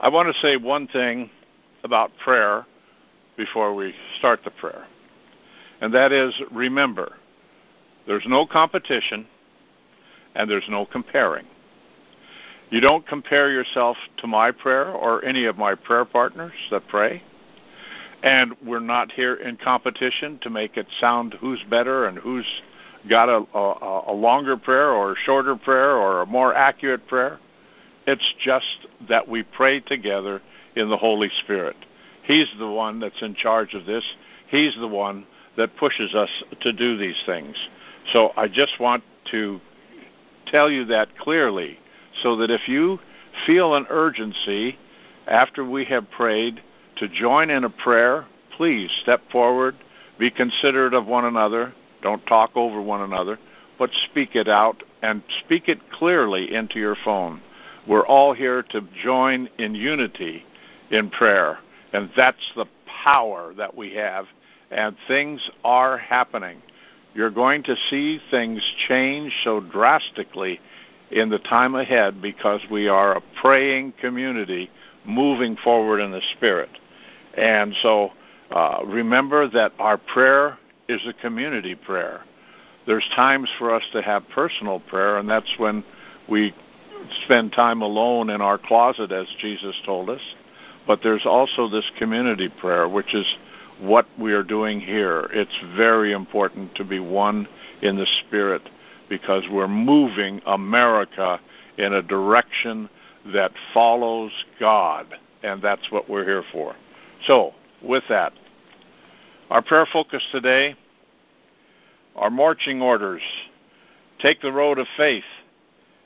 I 0.00 0.08
want 0.08 0.32
to 0.32 0.40
say 0.40 0.56
one 0.56 0.86
thing 0.86 1.30
about 1.82 2.12
prayer 2.22 2.64
before 3.36 3.74
we 3.74 3.94
start 4.18 4.40
the 4.44 4.50
prayer, 4.50 4.86
and 5.80 5.92
that 5.94 6.12
is 6.12 6.34
remember, 6.52 7.16
there's 8.06 8.26
no 8.26 8.46
competition 8.46 9.26
and 10.34 10.48
there's 10.48 10.68
no 10.68 10.86
comparing. 10.86 11.46
You 12.70 12.80
don't 12.80 13.06
compare 13.06 13.50
yourself 13.50 13.96
to 14.18 14.26
my 14.26 14.52
prayer 14.52 14.90
or 14.90 15.24
any 15.24 15.46
of 15.46 15.56
my 15.56 15.74
prayer 15.74 16.04
partners 16.04 16.52
that 16.70 16.86
pray. 16.88 17.22
And 18.22 18.54
we're 18.64 18.80
not 18.80 19.10
here 19.12 19.34
in 19.34 19.56
competition 19.56 20.38
to 20.42 20.50
make 20.50 20.76
it 20.76 20.86
sound 21.00 21.34
who's 21.40 21.62
better 21.70 22.06
and 22.06 22.18
who's 22.18 22.46
got 23.08 23.28
a, 23.28 23.44
a, 23.56 24.02
a 24.08 24.12
longer 24.12 24.56
prayer 24.56 24.90
or 24.90 25.12
a 25.12 25.16
shorter 25.16 25.56
prayer 25.56 25.92
or 25.92 26.22
a 26.22 26.26
more 26.26 26.54
accurate 26.54 27.06
prayer. 27.06 27.38
It's 28.08 28.34
just 28.42 28.86
that 29.10 29.28
we 29.28 29.42
pray 29.42 29.80
together 29.80 30.40
in 30.74 30.88
the 30.88 30.96
Holy 30.96 31.30
Spirit. 31.44 31.76
He's 32.22 32.48
the 32.58 32.70
one 32.70 33.00
that's 33.00 33.20
in 33.20 33.34
charge 33.34 33.74
of 33.74 33.84
this. 33.84 34.02
He's 34.50 34.74
the 34.80 34.88
one 34.88 35.26
that 35.58 35.76
pushes 35.76 36.14
us 36.14 36.30
to 36.62 36.72
do 36.72 36.96
these 36.96 37.22
things. 37.26 37.54
So 38.14 38.32
I 38.34 38.48
just 38.48 38.80
want 38.80 39.04
to 39.32 39.60
tell 40.46 40.70
you 40.70 40.86
that 40.86 41.18
clearly 41.18 41.78
so 42.22 42.34
that 42.36 42.50
if 42.50 42.66
you 42.66 42.98
feel 43.44 43.74
an 43.74 43.84
urgency 43.90 44.78
after 45.26 45.62
we 45.62 45.84
have 45.84 46.10
prayed 46.10 46.62
to 46.96 47.10
join 47.10 47.50
in 47.50 47.64
a 47.64 47.70
prayer, 47.70 48.26
please 48.56 48.90
step 49.02 49.20
forward, 49.30 49.76
be 50.18 50.30
considerate 50.30 50.94
of 50.94 51.04
one 51.04 51.26
another, 51.26 51.74
don't 52.02 52.26
talk 52.26 52.52
over 52.54 52.80
one 52.80 53.02
another, 53.02 53.38
but 53.78 53.90
speak 54.10 54.34
it 54.34 54.48
out 54.48 54.82
and 55.02 55.22
speak 55.44 55.68
it 55.68 55.92
clearly 55.92 56.54
into 56.54 56.78
your 56.78 56.96
phone. 57.04 57.42
We're 57.88 58.06
all 58.06 58.34
here 58.34 58.62
to 58.64 58.82
join 59.02 59.48
in 59.58 59.74
unity 59.74 60.44
in 60.90 61.08
prayer, 61.08 61.58
and 61.94 62.10
that's 62.14 62.52
the 62.54 62.66
power 63.02 63.54
that 63.56 63.74
we 63.74 63.94
have, 63.94 64.26
and 64.70 64.94
things 65.06 65.48
are 65.64 65.96
happening. 65.96 66.60
You're 67.14 67.30
going 67.30 67.62
to 67.64 67.76
see 67.88 68.20
things 68.30 68.62
change 68.88 69.32
so 69.42 69.60
drastically 69.60 70.60
in 71.10 71.30
the 71.30 71.38
time 71.38 71.74
ahead 71.74 72.20
because 72.20 72.60
we 72.70 72.88
are 72.88 73.16
a 73.16 73.22
praying 73.40 73.94
community 74.00 74.70
moving 75.06 75.56
forward 75.56 76.00
in 76.00 76.12
the 76.12 76.20
Spirit. 76.36 76.68
And 77.38 77.74
so 77.80 78.10
uh, 78.50 78.80
remember 78.84 79.48
that 79.48 79.72
our 79.78 79.96
prayer 79.96 80.58
is 80.88 81.00
a 81.06 81.14
community 81.14 81.74
prayer. 81.74 82.22
There's 82.86 83.08
times 83.16 83.48
for 83.58 83.74
us 83.74 83.82
to 83.92 84.02
have 84.02 84.28
personal 84.28 84.80
prayer, 84.80 85.16
and 85.16 85.28
that's 85.28 85.54
when 85.56 85.82
we 86.28 86.54
spend 87.24 87.52
time 87.52 87.82
alone 87.82 88.30
in 88.30 88.40
our 88.40 88.58
closet, 88.58 89.12
as 89.12 89.26
Jesus 89.40 89.76
told 89.84 90.10
us. 90.10 90.20
But 90.86 91.00
there's 91.02 91.26
also 91.26 91.68
this 91.68 91.90
community 91.98 92.48
prayer, 92.48 92.88
which 92.88 93.14
is 93.14 93.26
what 93.80 94.06
we 94.18 94.32
are 94.32 94.42
doing 94.42 94.80
here. 94.80 95.28
It's 95.32 95.56
very 95.76 96.12
important 96.12 96.74
to 96.76 96.84
be 96.84 96.98
one 96.98 97.46
in 97.82 97.96
the 97.96 98.06
Spirit 98.26 98.62
because 99.08 99.44
we're 99.50 99.68
moving 99.68 100.40
America 100.46 101.40
in 101.76 101.92
a 101.92 102.02
direction 102.02 102.88
that 103.32 103.52
follows 103.72 104.32
God, 104.58 105.06
and 105.42 105.62
that's 105.62 105.90
what 105.90 106.08
we're 106.08 106.24
here 106.24 106.44
for. 106.52 106.74
So, 107.26 107.52
with 107.82 108.04
that, 108.08 108.32
our 109.50 109.62
prayer 109.62 109.86
focus 109.92 110.22
today 110.32 110.76
are 112.16 112.30
marching 112.30 112.82
orders. 112.82 113.22
Take 114.20 114.40
the 114.40 114.52
road 114.52 114.78
of 114.78 114.86
faith. 114.96 115.24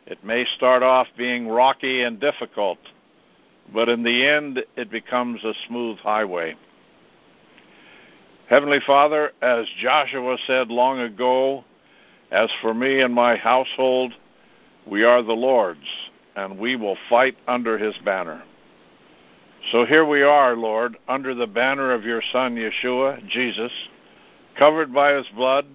It 0.06 0.24
may 0.24 0.44
start 0.56 0.82
off 0.82 1.06
being 1.16 1.48
rocky 1.48 2.02
and 2.02 2.18
difficult, 2.18 2.78
but 3.72 3.88
in 3.88 4.02
the 4.02 4.26
end, 4.26 4.64
it 4.76 4.90
becomes 4.90 5.42
a 5.44 5.54
smooth 5.66 5.98
highway. 5.98 6.56
Heavenly 8.48 8.80
Father, 8.86 9.32
as 9.40 9.66
Joshua 9.80 10.36
said 10.46 10.68
long 10.68 10.98
ago, 10.98 11.64
as 12.30 12.50
for 12.60 12.74
me 12.74 13.00
and 13.00 13.14
my 13.14 13.36
household, 13.36 14.12
we 14.86 15.04
are 15.04 15.22
the 15.22 15.32
Lord's, 15.32 15.88
and 16.34 16.58
we 16.58 16.76
will 16.76 16.96
fight 17.08 17.36
under 17.46 17.78
his 17.78 17.94
banner. 18.04 18.42
So 19.70 19.86
here 19.86 20.04
we 20.04 20.22
are, 20.22 20.56
Lord, 20.56 20.96
under 21.06 21.34
the 21.34 21.46
banner 21.46 21.92
of 21.92 22.04
your 22.04 22.22
Son, 22.32 22.56
Yeshua, 22.56 23.24
Jesus, 23.28 23.70
covered 24.58 24.92
by 24.92 25.14
his 25.14 25.26
blood, 25.36 25.66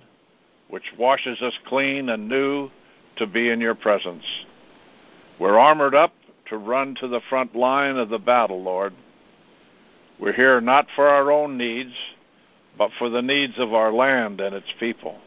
which 0.69 0.91
washes 0.97 1.41
us 1.41 1.57
clean 1.67 2.09
and 2.09 2.27
new 2.27 2.69
to 3.17 3.27
be 3.27 3.49
in 3.49 3.61
your 3.61 3.75
presence. 3.75 4.23
We're 5.39 5.59
armored 5.59 5.95
up 5.95 6.13
to 6.49 6.57
run 6.57 6.95
to 6.95 7.07
the 7.07 7.21
front 7.29 7.55
line 7.55 7.97
of 7.97 8.09
the 8.09 8.19
battle, 8.19 8.61
Lord. 8.61 8.93
We're 10.19 10.33
here 10.33 10.61
not 10.61 10.87
for 10.95 11.07
our 11.07 11.31
own 11.31 11.57
needs, 11.57 11.93
but 12.77 12.91
for 12.97 13.09
the 13.09 13.21
needs 13.21 13.53
of 13.57 13.73
our 13.73 13.91
land 13.91 14.41
and 14.41 14.55
its 14.55 14.71
people. 14.79 15.17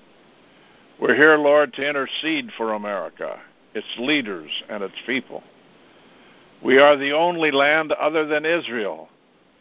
We're 1.00 1.14
here, 1.14 1.36
Lord, 1.38 1.72
to 1.74 1.88
intercede 1.88 2.50
for 2.56 2.74
America, 2.74 3.40
its 3.74 3.86
leaders, 3.98 4.50
and 4.68 4.82
its 4.82 4.96
people. 5.06 5.42
We 6.62 6.78
are 6.78 6.96
the 6.96 7.12
only 7.12 7.50
land 7.50 7.92
other 7.92 8.26
than 8.26 8.44
Israel 8.44 9.08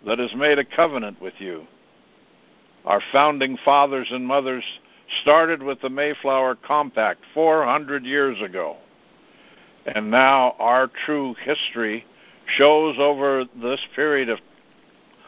that 0.05 0.19
has 0.19 0.33
made 0.35 0.59
a 0.59 0.65
covenant 0.65 1.21
with 1.21 1.35
you. 1.39 1.65
Our 2.85 3.01
founding 3.11 3.57
fathers 3.63 4.07
and 4.11 4.25
mothers 4.25 4.63
started 5.21 5.63
with 5.63 5.81
the 5.81 5.89
Mayflower 5.89 6.55
Compact 6.55 7.21
400 7.33 8.05
years 8.05 8.41
ago. 8.41 8.77
And 9.85 10.11
now 10.11 10.55
our 10.59 10.89
true 11.05 11.35
history 11.43 12.05
shows 12.45 12.97
over 12.99 13.45
this 13.61 13.79
period 13.95 14.29
of, 14.29 14.39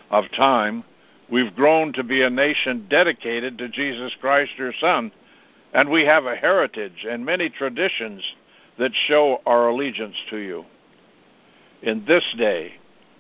of 0.09 0.25
time, 0.35 0.83
we've 1.31 1.55
grown 1.55 1.93
to 1.93 2.03
be 2.03 2.21
a 2.21 2.29
nation 2.29 2.87
dedicated 2.89 3.57
to 3.57 3.69
Jesus 3.69 4.15
Christ, 4.19 4.51
your 4.57 4.73
Son, 4.79 5.11
and 5.73 5.89
we 5.89 6.05
have 6.05 6.25
a 6.25 6.35
heritage 6.35 7.05
and 7.09 7.25
many 7.25 7.49
traditions 7.49 8.23
that 8.77 8.91
show 9.07 9.41
our 9.45 9.69
allegiance 9.69 10.15
to 10.29 10.37
you. 10.37 10.65
In 11.81 12.05
this 12.05 12.23
day, 12.37 12.73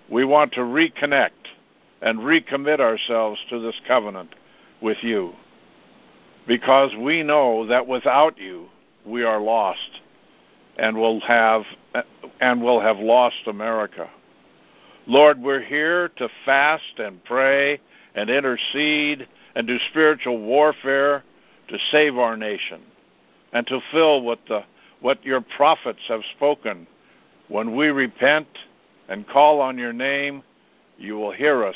we 0.09 0.25
want 0.25 0.53
to 0.53 0.61
reconnect 0.61 1.29
and 2.01 2.19
recommit 2.19 2.79
ourselves 2.79 3.39
to 3.49 3.59
this 3.59 3.79
covenant 3.87 4.35
with 4.81 4.97
you 5.01 5.33
because 6.47 6.91
we 6.95 7.23
know 7.23 7.65
that 7.67 7.87
without 7.87 8.37
you 8.37 8.67
we 9.05 9.23
are 9.23 9.39
lost 9.39 10.01
and 10.77 10.97
will 10.97 11.19
have 11.21 11.63
and 12.39 12.61
will 12.61 12.79
have 12.79 12.97
lost 12.97 13.47
America. 13.47 14.09
Lord, 15.07 15.41
we're 15.41 15.61
here 15.61 16.09
to 16.17 16.29
fast 16.45 16.97
and 16.97 17.23
pray 17.23 17.79
and 18.15 18.29
intercede 18.29 19.27
and 19.55 19.67
do 19.67 19.77
spiritual 19.89 20.39
warfare 20.39 21.23
to 21.67 21.77
save 21.91 22.17
our 22.17 22.37
nation 22.37 22.81
and 23.53 23.65
to 23.67 23.79
fill 23.91 24.21
what 24.21 24.39
the 24.47 24.63
what 25.01 25.23
your 25.25 25.41
prophets 25.41 26.01
have 26.07 26.21
spoken. 26.35 26.87
When 27.47 27.75
we 27.75 27.87
repent 27.87 28.47
and 29.09 29.27
call 29.27 29.59
on 29.59 29.77
your 29.77 29.93
name, 29.93 30.43
you 30.97 31.15
will 31.15 31.31
hear 31.31 31.65
us 31.65 31.75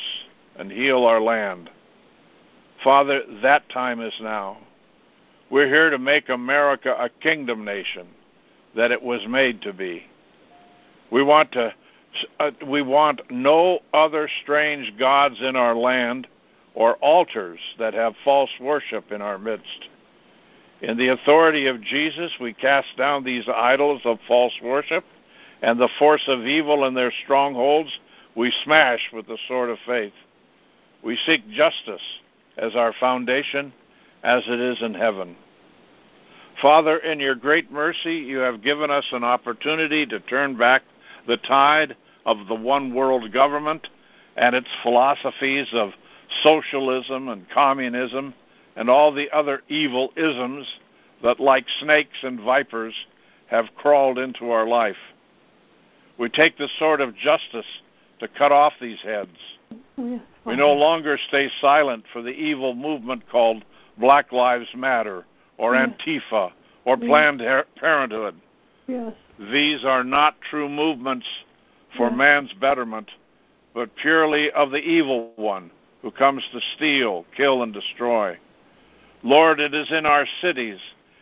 and 0.58 0.72
heal 0.72 1.06
our 1.06 1.20
land. 1.20 1.70
Father, 2.84 3.22
that 3.42 3.70
time 3.70 4.02
is 4.02 4.14
now. 4.22 4.58
We're 5.50 5.68
here 5.68 5.90
to 5.90 6.00
make 6.00 6.30
America 6.30 6.96
a 6.98 7.10
kingdom 7.10 7.64
nation 7.66 8.08
that 8.76 8.92
it 8.92 9.02
was 9.02 9.26
made 9.28 9.62
to 9.62 9.74
be. 9.74 10.04
We 11.12 11.24
want 11.24 11.52
to 11.54 11.74
uh, 12.40 12.52
we 12.68 12.82
want 12.82 13.22
no 13.30 13.80
other 13.94 14.30
strange 14.42 14.94
gods 14.98 15.36
in 15.42 15.56
our 15.56 15.76
land 15.76 16.28
or 16.74 16.96
altars 16.96 17.60
that 17.78 17.94
have 17.94 18.14
false 18.24 18.50
worship 18.60 19.12
in 19.12 19.22
our 19.22 19.38
midst. 19.38 19.90
In 20.82 20.98
the 20.98 21.10
authority 21.10 21.68
of 21.68 21.82
Jesus, 21.82 22.32
we 22.40 22.54
cast 22.54 22.88
down 22.98 23.24
these 23.24 23.48
idols 23.54 24.02
of 24.06 24.18
false 24.28 24.54
worship, 24.62 25.04
and 25.62 25.80
the 25.80 25.90
force 26.00 26.24
of 26.28 26.46
evil 26.46 26.86
and 26.86 26.96
their 26.96 27.14
strongholds 27.24 27.90
we 28.36 28.52
smash 28.64 29.10
with 29.14 29.28
the 29.28 29.38
sword 29.48 29.70
of 29.70 29.78
faith. 29.86 30.14
We 31.02 31.18
seek 31.26 31.50
justice 31.50 32.02
as 32.58 32.76
our 32.76 32.94
foundation, 33.00 33.74
as 34.24 34.44
it 34.48 34.60
is 34.60 34.82
in 34.82 34.94
heaven. 34.94 35.36
Father, 36.62 36.98
in 36.98 37.20
your 37.20 37.36
great 37.36 37.72
mercy, 37.72 38.16
you 38.16 38.38
have 38.38 38.64
given 38.64 38.90
us 38.90 39.06
an 39.12 39.24
opportunity 39.24 40.06
to 40.06 40.20
turn 40.22 40.58
back 40.58 40.84
the 41.28 41.38
tide 41.38 41.96
of 42.26 42.48
the 42.48 42.56
one 42.56 42.94
world 42.94 43.32
government 43.34 43.88
and 44.38 44.56
its 44.56 44.70
philosophies 44.82 45.68
of 45.74 45.92
socialism 46.44 47.28
and 47.30 47.50
communism 47.50 48.34
and 48.76 48.90
all 48.90 49.14
the 49.14 49.30
other 49.32 49.62
evil 49.68 50.12
isms 50.16 50.68
that, 51.24 51.40
like 51.40 51.66
snakes 51.80 52.18
and 52.24 52.40
vipers, 52.40 52.94
have 53.48 53.66
crawled 53.76 54.18
into 54.18 54.52
our 54.52 54.68
life. 54.68 54.98
We 56.18 56.30
take 56.30 56.58
the 56.58 56.70
sword 56.80 57.02
of 57.02 57.16
justice 57.16 57.66
to 58.20 58.28
cut 58.28 58.52
off 58.52 58.74
these 58.80 59.02
heads. 59.02 59.38
We 59.98 60.56
no 60.56 60.74
longer 60.74 61.18
stay 61.28 61.50
silent 61.60 62.06
for 62.14 62.22
the 62.22 62.30
evil 62.30 62.76
movement 62.76 63.24
called 63.30 63.64
Black 63.98 64.32
Lives 64.32 64.68
Matter 64.76 65.26
or 65.58 65.74
Antifa 65.74 66.52
or 66.86 66.98
Planned 66.98 67.42
Parenthood. 67.76 68.36
Yes. 68.88 69.14
These 69.52 69.84
are 69.84 70.04
not 70.04 70.36
true 70.50 70.70
movements 70.70 71.26
for 71.98 72.12
man's 72.12 72.54
betterment, 72.54 73.10
but 73.74 73.96
purely 73.96 74.52
of 74.52 74.72
the 74.72 74.78
evil 74.78 75.32
one 75.36 75.72
who 76.02 76.12
comes 76.12 76.44
to 76.52 76.60
steal, 76.76 77.26
kill, 77.36 77.64
and 77.64 77.74
destroy. 77.74 78.38
Lord, 79.24 79.60
it 79.60 79.74
is 79.74 79.92
in 79.92 80.06
our 80.06 80.28
cities, 80.42 80.78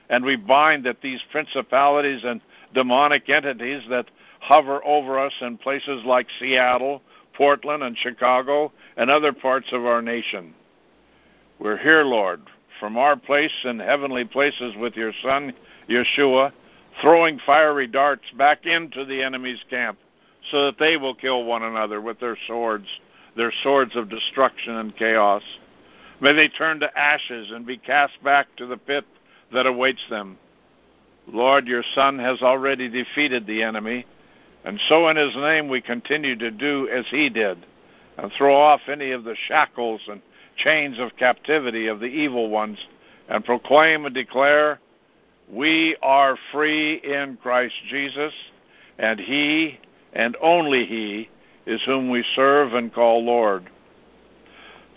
and 0.10 0.26
we 0.26 0.36
bind 0.36 0.84
that 0.86 1.02
these 1.02 1.22
principalities 1.32 2.24
and 2.26 2.42
demonic 2.74 3.30
entities 3.30 3.84
that 3.90 4.10
hover 4.40 4.84
over 4.86 5.20
us 5.20 5.34
in 5.42 5.58
places 5.58 6.04
like 6.06 6.28
Seattle, 6.40 7.02
Portland, 7.36 7.84
and 7.84 7.98
Chicago, 7.98 8.72
and 8.98 9.10
other 9.10 9.34
parts 9.34 9.68
of 9.72 9.86
our 9.86 10.02
nation. 10.02 10.54
We're 11.60 11.78
here, 11.78 12.04
Lord, 12.04 12.42
from 12.80 12.98
our 12.98 13.16
place 13.16 13.54
in 13.64 13.80
heavenly 13.80 14.26
places 14.26 14.76
with 14.78 14.96
your 14.96 15.14
Son, 15.24 15.54
Yeshua, 15.90 16.52
throwing 17.02 17.40
fiery 17.46 17.88
darts 17.88 18.30
back 18.38 18.66
into 18.66 19.06
the 19.06 19.24
enemy's 19.24 19.64
camp 19.70 19.98
so 20.52 20.66
that 20.66 20.78
they 20.78 20.98
will 20.98 21.16
kill 21.16 21.46
one 21.46 21.64
another 21.64 22.02
with 22.02 22.20
their 22.20 22.38
swords, 22.48 22.88
their 23.36 23.54
swords 23.64 23.96
of 23.96 24.10
destruction 24.10 24.76
and 24.76 24.96
chaos. 24.98 25.44
May 26.20 26.34
they 26.34 26.50
turn 26.50 26.80
to 26.82 27.00
ashes 27.00 27.52
and 27.52 27.66
be 27.66 27.78
cast 27.78 28.22
back 28.24 28.48
to 28.58 28.66
the 28.66 28.78
pit 28.78 29.06
that 29.54 29.66
awaits 29.66 30.04
them. 30.10 30.38
Lord, 31.28 31.68
your 31.68 31.84
Son 31.96 32.20
has 32.20 32.42
already 32.42 32.90
defeated 32.90 33.48
the 33.48 33.64
enemy, 33.64 34.06
and 34.66 34.80
so 34.88 35.08
in 35.10 35.18
his 35.18 35.36
name 35.36 35.70
we 35.70 35.82
continue 35.82 36.36
to 36.38 36.52
do 36.52 36.88
as 36.90 37.06
he 37.10 37.30
did 37.30 37.66
and 38.18 38.32
throw 38.38 38.56
off 38.56 38.82
any 38.88 39.12
of 39.12 39.24
the 39.24 39.36
shackles 39.48 40.02
and 40.08 40.22
chains 40.56 41.00
of 41.00 41.16
captivity 41.18 41.88
of 41.88 42.00
the 42.00 42.06
evil 42.06 42.50
ones 42.50 42.78
and 43.28 43.44
proclaim 43.44 44.06
and 44.06 44.14
declare 44.14 44.80
we 45.50 45.96
are 46.02 46.38
free 46.52 46.96
in 46.96 47.38
Christ 47.42 47.76
Jesus, 47.90 48.34
and 48.98 49.20
he 49.20 49.80
and 50.14 50.38
only 50.42 50.86
he 50.86 51.30
is 51.66 51.82
whom 51.86 52.10
we 52.10 52.24
serve 52.36 52.74
and 52.74 52.94
call 52.94 53.24
Lord. 53.24 53.70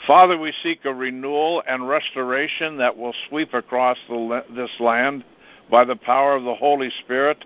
Father, 0.07 0.39
we 0.39 0.53
seek 0.63 0.85
a 0.85 0.95
renewal 0.95 1.63
and 1.67 1.89
restoration 1.89 2.77
that 2.79 2.97
will 2.97 3.15
sweep 3.29 3.55
across 3.55 3.97
the, 4.09 4.45
this 4.55 4.71
land 4.79 5.25
by 5.71 5.85
the 5.85 5.97
power 5.97 6.35
of 6.35 6.45
the 6.45 6.55
Holy 6.55 6.91
Spirit 7.05 7.45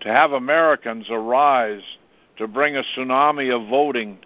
to 0.00 0.08
have 0.08 0.32
Americans 0.32 1.06
arise 1.10 1.82
to 2.38 2.48
bring 2.48 2.76
a 2.76 2.82
tsunami 2.96 3.54
of 3.54 3.68
voting 3.68 4.18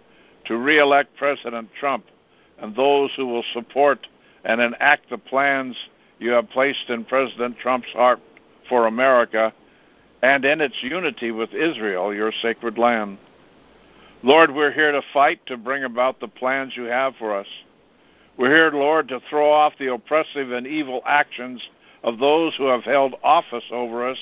to 0.45 0.57
re-elect 0.57 1.15
President 1.17 1.69
Trump 1.79 2.05
and 2.59 2.75
those 2.75 3.11
who 3.15 3.25
will 3.25 3.43
support 3.53 4.07
and 4.45 4.61
enact 4.61 5.09
the 5.09 5.17
plans 5.17 5.75
you 6.19 6.31
have 6.31 6.49
placed 6.49 6.89
in 6.89 7.03
President 7.03 7.57
Trump's 7.57 7.91
heart 7.91 8.19
for 8.69 8.87
America 8.87 9.53
and 10.21 10.45
in 10.45 10.61
its 10.61 10.81
unity 10.81 11.31
with 11.31 11.53
Israel, 11.53 12.13
your 12.13 12.31
sacred 12.41 12.77
land. 12.77 13.17
Lord, 14.23 14.55
we're 14.55 14.71
here 14.71 14.91
to 14.91 15.01
fight 15.13 15.45
to 15.47 15.57
bring 15.57 15.83
about 15.83 16.19
the 16.19 16.27
plans 16.27 16.73
you 16.75 16.83
have 16.83 17.15
for 17.17 17.35
us. 17.35 17.47
We're 18.37 18.55
here, 18.55 18.71
Lord, 18.71 19.07
to 19.09 19.21
throw 19.29 19.51
off 19.51 19.73
the 19.77 19.93
oppressive 19.93 20.51
and 20.51 20.65
evil 20.65 21.01
actions 21.05 21.61
of 22.05 22.19
those 22.19 22.55
who 22.55 22.67
have 22.67 22.83
held 22.83 23.15
office 23.23 23.63
over 23.71 24.07
us 24.07 24.19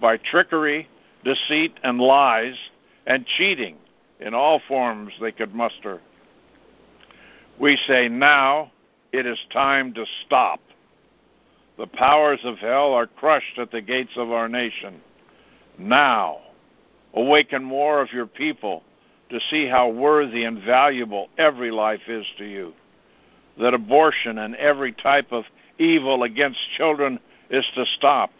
by 0.00 0.16
trickery, 0.16 0.88
deceit, 1.24 1.78
and 1.82 1.98
lies, 1.98 2.54
and 3.06 3.26
cheating 3.26 3.76
in 4.20 4.32
all 4.32 4.60
forms 4.68 5.12
they 5.20 5.32
could 5.32 5.52
muster. 5.52 6.00
We 7.58 7.76
say 7.88 8.08
now 8.08 8.70
it 9.12 9.26
is 9.26 9.38
time 9.52 9.92
to 9.94 10.06
stop. 10.24 10.60
The 11.76 11.88
powers 11.88 12.38
of 12.44 12.58
hell 12.58 12.92
are 12.94 13.08
crushed 13.08 13.58
at 13.58 13.72
the 13.72 13.82
gates 13.82 14.12
of 14.16 14.30
our 14.30 14.48
nation. 14.48 15.00
Now, 15.76 16.38
awaken 17.14 17.64
more 17.64 18.00
of 18.00 18.12
your 18.12 18.26
people 18.26 18.84
to 19.30 19.40
see 19.50 19.66
how 19.66 19.88
worthy 19.88 20.44
and 20.44 20.62
valuable 20.62 21.28
every 21.36 21.72
life 21.72 22.02
is 22.06 22.26
to 22.38 22.44
you. 22.44 22.72
That 23.58 23.74
abortion 23.74 24.38
and 24.38 24.54
every 24.54 24.92
type 24.92 25.32
of 25.32 25.44
evil 25.78 26.22
against 26.22 26.58
children 26.76 27.18
is 27.50 27.66
to 27.74 27.84
stop. 27.96 28.30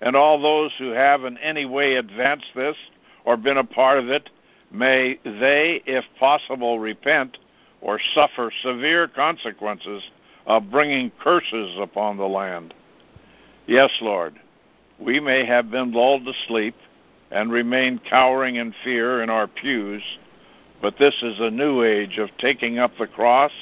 And 0.00 0.14
all 0.14 0.40
those 0.40 0.72
who 0.78 0.90
have 0.90 1.24
in 1.24 1.38
any 1.38 1.64
way 1.64 1.94
advanced 1.96 2.50
this 2.54 2.76
or 3.24 3.36
been 3.36 3.56
a 3.56 3.64
part 3.64 3.98
of 3.98 4.08
it, 4.08 4.30
may 4.70 5.18
they, 5.24 5.82
if 5.86 6.04
possible, 6.18 6.78
repent 6.78 7.38
or 7.80 8.00
suffer 8.14 8.52
severe 8.62 9.08
consequences 9.08 10.02
of 10.46 10.70
bringing 10.70 11.10
curses 11.20 11.76
upon 11.80 12.16
the 12.16 12.26
land. 12.26 12.74
Yes, 13.66 13.90
Lord, 14.00 14.38
we 14.98 15.20
may 15.20 15.44
have 15.44 15.70
been 15.70 15.92
lulled 15.92 16.24
to 16.24 16.32
sleep 16.46 16.74
and 17.30 17.52
remain 17.52 18.00
cowering 18.08 18.56
in 18.56 18.74
fear 18.82 19.22
in 19.22 19.30
our 19.30 19.46
pews, 19.46 20.02
but 20.80 20.96
this 20.98 21.14
is 21.22 21.38
a 21.38 21.50
new 21.50 21.82
age 21.82 22.18
of 22.18 22.30
taking 22.38 22.78
up 22.78 22.92
the 22.98 23.06
cross 23.06 23.52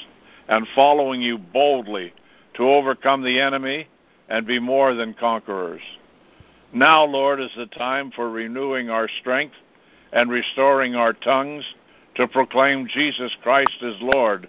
and 0.48 0.66
following 0.74 1.20
you 1.20 1.38
boldly 1.38 2.12
to 2.56 2.68
overcome 2.68 3.22
the 3.22 3.40
enemy 3.40 3.86
and 4.28 4.46
be 4.46 4.58
more 4.58 4.94
than 4.94 5.14
conquerors. 5.14 5.82
Now, 6.72 7.04
Lord, 7.04 7.40
is 7.40 7.50
the 7.56 7.66
time 7.66 8.10
for 8.10 8.30
renewing 8.30 8.90
our 8.90 9.08
strength 9.20 9.54
and 10.12 10.30
restoring 10.30 10.94
our 10.94 11.12
tongues 11.12 11.64
to 12.16 12.26
proclaim 12.26 12.88
Jesus 12.88 13.34
Christ 13.42 13.82
as 13.82 13.94
Lord, 14.00 14.48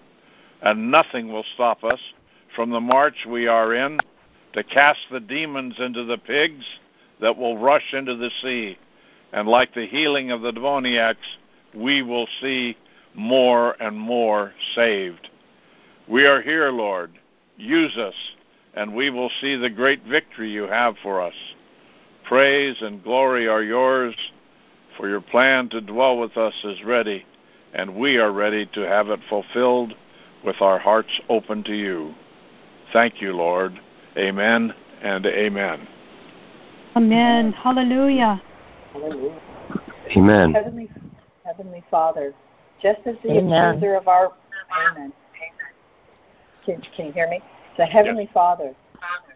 and 0.61 0.89
nothing 0.89 1.31
will 1.31 1.45
stop 1.53 1.83
us 1.83 1.99
from 2.55 2.71
the 2.71 2.79
march 2.79 3.25
we 3.27 3.47
are 3.47 3.73
in 3.73 3.99
to 4.53 4.63
cast 4.63 4.99
the 5.11 5.19
demons 5.19 5.75
into 5.77 6.05
the 6.05 6.17
pigs 6.17 6.65
that 7.21 7.37
will 7.37 7.57
rush 7.57 7.93
into 7.93 8.15
the 8.15 8.31
sea. 8.41 8.77
And 9.33 9.47
like 9.47 9.73
the 9.73 9.85
healing 9.85 10.31
of 10.31 10.41
the 10.41 10.51
demoniacs, 10.51 11.37
we 11.75 12.01
will 12.01 12.27
see 12.41 12.77
more 13.13 13.75
and 13.81 13.97
more 13.97 14.53
saved. 14.73 15.29
We 16.07 16.25
are 16.25 16.41
here, 16.41 16.69
Lord. 16.69 17.11
Use 17.57 17.97
us, 17.97 18.15
and 18.75 18.93
we 18.93 19.09
will 19.09 19.31
see 19.41 19.55
the 19.55 19.69
great 19.69 20.03
victory 20.03 20.51
you 20.51 20.63
have 20.63 20.95
for 21.01 21.21
us. 21.21 21.33
Praise 22.27 22.77
and 22.81 23.03
glory 23.03 23.47
are 23.47 23.63
yours, 23.63 24.15
for 24.97 25.09
your 25.09 25.21
plan 25.21 25.69
to 25.69 25.81
dwell 25.81 26.17
with 26.17 26.37
us 26.37 26.53
is 26.63 26.83
ready 26.83 27.25
and 27.73 27.95
we 27.95 28.17
are 28.17 28.31
ready 28.31 28.65
to 28.73 28.81
have 28.81 29.09
it 29.09 29.19
fulfilled 29.29 29.93
with 30.43 30.61
our 30.61 30.79
hearts 30.79 31.21
open 31.29 31.63
to 31.63 31.75
you. 31.75 32.13
Thank 32.93 33.21
you, 33.21 33.33
Lord. 33.33 33.79
Amen 34.17 34.73
and 35.01 35.25
amen. 35.25 35.87
Amen. 36.95 37.53
Hallelujah. 37.53 38.41
Hallelujah. 38.93 39.41
Amen. 40.15 40.53
Heavenly, 40.53 40.89
Heavenly 41.43 41.83
Father, 41.91 42.33
just 42.81 43.01
as 43.05 43.15
the 43.23 43.37
amen. 43.37 43.75
accuser 43.75 43.95
of 43.95 44.07
our 44.07 44.33
Amen. 44.89 45.13
Can, 46.67 46.81
can 46.95 47.05
you 47.05 47.11
hear 47.13 47.29
me? 47.29 47.39
The 47.77 47.85
Heavenly 47.85 48.25
yes. 48.25 48.33
Father, 48.33 48.75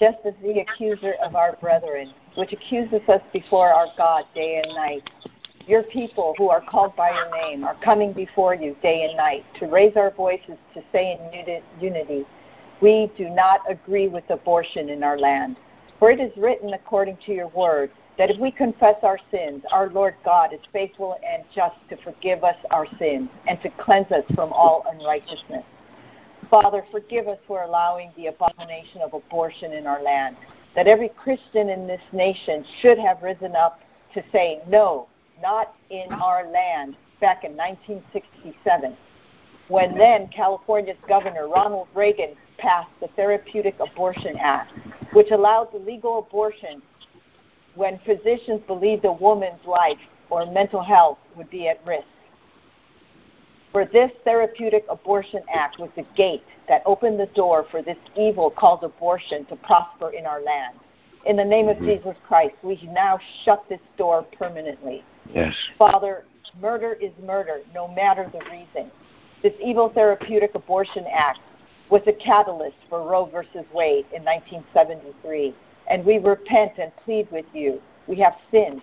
just 0.02 0.18
as 0.26 0.34
the 0.44 0.60
accuser 0.60 1.14
of 1.24 1.34
our 1.34 1.56
brethren, 1.62 2.14
which 2.36 2.52
accuses 2.52 3.00
us 3.08 3.22
before 3.32 3.70
our 3.70 3.88
God 3.98 4.26
day 4.36 4.62
and 4.62 4.76
night, 4.76 5.10
your 5.66 5.84
people 5.84 6.36
who 6.38 6.50
are 6.50 6.60
called 6.60 6.94
by 6.98 7.12
your 7.12 7.32
name 7.32 7.64
are 7.64 7.78
coming 7.82 8.12
before 8.12 8.54
you 8.54 8.76
day 8.84 9.06
and 9.06 9.16
night 9.16 9.46
to 9.60 9.68
raise 9.68 9.96
our 9.96 10.12
voices 10.12 10.58
to 10.74 10.84
say 10.92 11.18
in 11.18 11.62
unity, 11.80 12.26
we 12.82 13.10
do 13.18 13.30
not 13.30 13.62
agree 13.70 14.10
with 14.10 14.30
abortion 14.30 14.90
in 14.90 15.02
our 15.02 15.18
land. 15.18 15.56
For 16.00 16.12
it 16.12 16.20
is 16.20 16.36
written 16.36 16.74
according 16.74 17.18
to 17.28 17.32
your 17.32 17.48
word 17.50 17.92
that 18.18 18.30
if 18.30 18.40
we 18.42 18.52
confess 18.52 18.96
our 19.04 19.20
sins, 19.32 19.64
our 19.72 19.90
Lord 19.90 20.16
God 20.26 20.54
is 20.54 20.60
faithful 20.74 21.18
and 21.26 21.44
just 21.56 21.76
to 21.90 21.98
forgive 22.04 22.44
us 22.44 22.58
our 22.72 22.88
sins 23.00 23.30
and 23.48 23.62
to 23.62 23.70
cleanse 23.80 24.12
us 24.12 24.26
from 24.36 24.52
all 24.52 24.84
unrighteousness. 24.92 25.64
Father, 26.52 26.84
forgive 26.92 27.30
us 27.30 27.38
for 27.48 27.64
allowing 27.64 28.12
the 28.18 28.28
abomination 28.28 29.00
of 29.02 29.14
abortion 29.14 29.72
in 29.72 29.88
our 29.88 30.04
land, 30.04 30.36
that 30.76 30.86
every 30.86 31.08
Christian 31.08 31.70
in 31.70 31.88
this 31.88 32.02
nation 32.12 32.66
should 32.82 33.00
have 33.00 33.24
risen 33.24 33.56
up 33.56 33.80
to 34.14 34.22
say, 34.34 34.60
no, 34.68 35.08
not 35.42 35.74
in 35.90 36.12
our 36.12 36.46
land 36.52 36.98
back 37.22 37.46
in 37.46 37.56
1967, 37.56 38.98
when 39.70 39.98
then 39.98 40.28
California's 40.28 40.98
Governor 41.08 41.48
Ronald 41.48 41.88
Reagan 41.96 42.36
passed 42.58 42.92
the 43.00 43.08
Therapeutic 43.16 43.76
Abortion 43.80 44.36
Act, 44.38 44.74
which 45.14 45.32
allowed 45.32 45.72
the 45.72 45.80
legal 45.80 46.20
abortion 46.20 46.82
when 47.76 47.98
physicians 48.06 48.60
believed 48.68 49.06
a 49.06 49.14
woman's 49.14 49.66
life 49.66 49.98
or 50.30 50.46
mental 50.52 50.84
health 50.84 51.18
would 51.38 51.50
be 51.50 51.70
at 51.70 51.80
risk. 51.88 52.08
For 53.72 53.86
this 53.86 54.12
Therapeutic 54.26 54.86
Abortion 54.90 55.42
Act 55.54 55.80
was 55.80 55.90
the 55.96 56.06
gate 56.16 56.44
that 56.68 56.84
opened 56.86 57.20
the 57.20 57.28
door 57.28 57.66
for 57.72 57.82
this 57.82 57.98
evil 58.18 58.50
called 58.50 58.84
abortion 58.84 59.46
to 59.46 59.56
prosper 59.56 60.10
in 60.10 60.26
our 60.26 60.42
land. 60.42 60.78
In 61.26 61.38
the 61.38 61.46
name 61.46 61.70
of 61.70 61.78
Mhm. 61.78 61.86
Jesus 61.86 62.16
Christ, 62.28 62.56
we 62.64 62.78
now 62.92 63.18
shut 63.44 63.68
this 63.70 63.80
door 63.96 64.24
permanently. 64.24 65.04
Yes. 65.34 65.56
Father, 65.78 66.26
murder 66.60 66.94
is 66.94 67.12
murder, 67.20 67.62
no 67.74 67.88
matter 67.88 68.30
the 68.34 68.40
reason. 68.52 68.92
This 69.42 69.54
evil 69.62 69.90
Therapeutic 69.90 70.54
Abortion 70.56 71.08
Act 71.08 71.40
was 71.90 72.02
a 72.08 72.14
catalyst 72.14 72.78
for 72.90 73.02
Roe 73.02 73.26
v. 73.26 73.60
Wade 73.72 74.06
in 74.12 74.24
1973. 74.24 75.54
And 75.88 76.06
we 76.06 76.18
repent 76.18 76.78
and 76.78 76.96
plead 76.98 77.30
with 77.32 77.46
you. 77.54 77.82
We 78.08 78.18
have 78.18 78.36
sinned. 78.50 78.82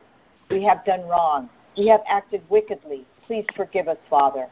We 0.50 0.62
have 0.62 0.85
done 0.85 1.07
wrong. 1.07 1.50
We 1.76 1.87
have 1.88 2.02
acted 2.07 2.42
wickedly, 2.49 3.04
Please 3.28 3.45
forgive 3.54 3.88
us, 3.88 3.99
Father. 4.09 4.49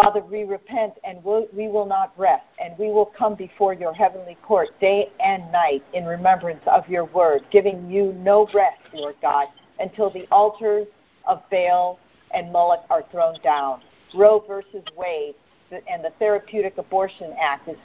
Father, 0.00 0.20
we 0.20 0.44
repent 0.44 0.92
and 1.02 1.24
we 1.24 1.66
will 1.66 1.84
not 1.84 2.12
rest, 2.16 2.46
and 2.62 2.72
we 2.78 2.86
will 2.86 3.06
come 3.06 3.34
before 3.34 3.72
your 3.72 3.92
heavenly 3.92 4.36
court 4.44 4.68
day 4.80 5.10
and 5.18 5.50
night 5.50 5.82
in 5.92 6.04
remembrance 6.04 6.62
of 6.68 6.88
your 6.88 7.06
word, 7.06 7.42
giving 7.50 7.90
you 7.90 8.12
no 8.20 8.46
rest, 8.54 8.78
Lord 8.94 9.16
God, 9.20 9.48
until 9.80 10.08
the 10.08 10.28
altars 10.30 10.86
of 11.26 11.42
Baal 11.50 11.98
and 12.32 12.52
Moloch 12.52 12.84
are 12.90 13.02
thrown 13.10 13.38
down. 13.42 13.80
Roe 14.14 14.38
versus 14.46 14.84
Wade 14.96 15.34
and 15.72 16.04
the 16.04 16.12
Therapeutic 16.20 16.78
Abortion 16.78 17.34
Act 17.40 17.68
is 17.68 17.76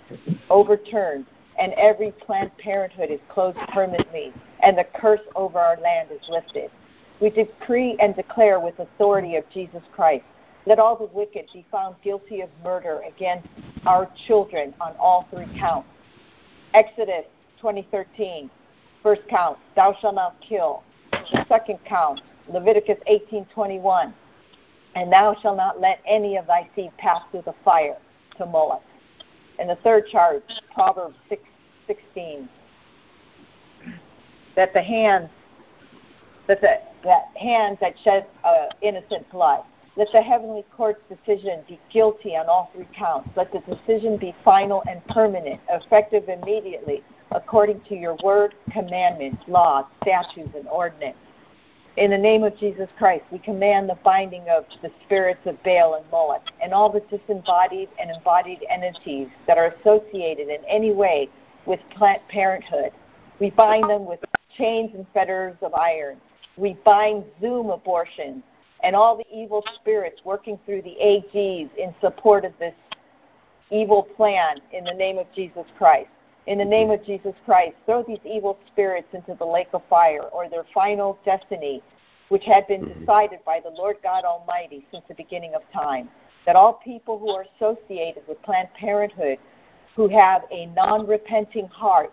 overturned, 0.51 1.25
and 1.59 1.73
every 1.73 2.11
Planned 2.11 2.55
Parenthood 2.59 3.09
is 3.09 3.21
closed 3.27 3.57
permanently, 3.69 4.31
and 4.61 4.77
the 4.77 4.85
curse 5.01 5.21
over 5.35 5.57
our 5.57 5.79
land 5.79 6.09
is 6.11 6.29
lifted. 6.29 6.69
We 7.19 7.31
decree 7.31 7.97
and 7.99 8.15
declare 8.15 8.59
with 8.59 8.77
authority 8.77 9.35
of 9.35 9.49
Jesus 9.49 9.81
Christ 9.91 10.25
let 10.65 10.79
all 10.79 10.95
the 10.95 11.09
wicked 11.13 11.49
be 11.53 11.65
found 11.71 11.95
guilty 12.03 12.41
of 12.41 12.49
murder 12.63 13.01
against 13.07 13.47
our 13.85 14.09
children 14.27 14.73
on 14.79 14.95
all 14.97 15.27
three 15.29 15.47
counts. 15.57 15.87
Exodus 16.73 17.25
2013, 17.57 18.49
first 19.01 19.21
count, 19.29 19.57
thou 19.75 19.95
shalt 19.99 20.15
not 20.15 20.35
kill. 20.41 20.83
Second 21.47 21.79
count, 21.85 22.21
Leviticus 22.47 22.97
18:21, 23.07 24.13
and 24.95 25.11
thou 25.11 25.35
shalt 25.41 25.57
not 25.57 25.79
let 25.79 25.99
any 26.05 26.37
of 26.37 26.47
thy 26.47 26.67
seed 26.75 26.91
pass 26.97 27.21
through 27.31 27.43
the 27.43 27.53
fire 27.63 27.97
to 28.37 28.45
Moloch. 28.45 28.81
And 29.59 29.69
the 29.69 29.75
third 29.77 30.07
charge, 30.07 30.43
Proverbs 30.73 31.17
6:16, 31.29 32.47
that 34.55 34.73
the 34.73 34.81
hands 34.81 35.29
that 36.47 36.59
the 36.61 36.79
that 37.03 37.29
hands 37.35 37.77
that 37.79 37.97
shed 37.99 38.25
uh, 38.43 38.67
innocent 38.81 39.29
blood 39.29 39.63
let 39.95 40.11
the 40.11 40.21
heavenly 40.21 40.65
court's 40.75 41.01
decision 41.07 41.63
be 41.67 41.79
guilty 41.91 42.35
on 42.35 42.47
all 42.47 42.71
three 42.73 42.87
counts. 42.97 43.29
Let 43.35 43.51
the 43.51 43.59
decision 43.59 44.17
be 44.17 44.35
final 44.43 44.83
and 44.89 45.05
permanent, 45.07 45.61
effective 45.69 46.29
immediately, 46.29 47.03
according 47.31 47.81
to 47.89 47.95
your 47.95 48.17
word, 48.23 48.55
commandments, 48.71 49.43
laws, 49.47 49.85
statutes, 50.01 50.49
and 50.55 50.67
ordinance. 50.67 51.17
In 51.95 52.09
the 52.09 52.17
name 52.17 52.43
of 52.43 52.57
Jesus 52.57 52.89
Christ, 52.97 53.23
we 53.31 53.37
command 53.37 53.87
the 53.87 53.97
binding 54.03 54.49
of 54.49 54.65
the 54.81 54.89
spirits 55.05 55.41
of 55.45 55.61
Baal 55.61 55.93
and 55.93 56.09
Moloch 56.09 56.41
and 56.59 56.73
all 56.73 56.91
the 56.91 57.01
disembodied 57.15 57.89
and 57.99 58.09
embodied 58.09 58.65
entities 58.67 59.27
that 59.45 59.59
are 59.59 59.75
associated 59.79 60.49
in 60.49 60.65
any 60.67 60.91
way 60.91 61.29
with 61.67 61.79
Planned 61.95 62.27
Parenthood. 62.29 62.93
We 63.39 63.51
bind 63.51 63.87
them 63.91 64.05
with 64.05 64.19
chains 64.57 64.95
and 64.95 65.05
fetters 65.13 65.55
of 65.61 65.75
iron. 65.75 66.17
We 66.57 66.73
bind 66.83 67.25
Zoom 67.39 67.69
abortions 67.69 68.41
and 68.83 68.95
all 68.95 69.17
the 69.17 69.25
evil 69.33 69.63
spirits 69.75 70.21
working 70.25 70.59
through 70.65 70.81
the 70.81 70.95
AGs 71.01 71.69
in 71.77 71.95
support 72.01 72.43
of 72.45 72.51
this 72.59 72.73
evil 73.71 74.03
plan 74.03 74.57
in 74.73 74.83
the 74.83 74.93
name 74.93 75.17
of 75.17 75.25
Jesus 75.33 75.65
Christ. 75.77 76.09
In 76.45 76.57
the 76.57 76.65
name 76.65 76.91
of 76.91 77.03
Jesus 77.05 77.33
Christ, 77.45 77.75
throw 77.85 78.03
these 78.03 78.19
evil 78.25 78.59
spirits 78.67 79.07
into 79.13 79.35
the 79.39 79.45
lake 79.45 79.69
of 79.73 79.81
fire 79.89 80.23
or 80.23 80.49
their 80.49 80.65
final 80.73 81.17
destiny, 81.23 81.81
which 82.27 82.43
had 82.43 82.67
been 82.67 82.81
mm-hmm. 82.81 82.99
decided 82.99 83.39
by 83.45 83.61
the 83.63 83.69
Lord 83.69 83.95
God 84.03 84.25
Almighty 84.25 84.85
since 84.91 85.05
the 85.07 85.15
beginning 85.15 85.55
of 85.55 85.61
time. 85.71 86.09
That 86.45 86.57
all 86.57 86.73
people 86.73 87.17
who 87.17 87.29
are 87.29 87.45
associated 87.55 88.23
with 88.27 88.41
Planned 88.43 88.67
Parenthood, 88.77 89.37
who 89.95 90.09
have 90.09 90.41
a 90.51 90.65
non 90.65 91.07
repenting 91.07 91.67
heart, 91.67 92.11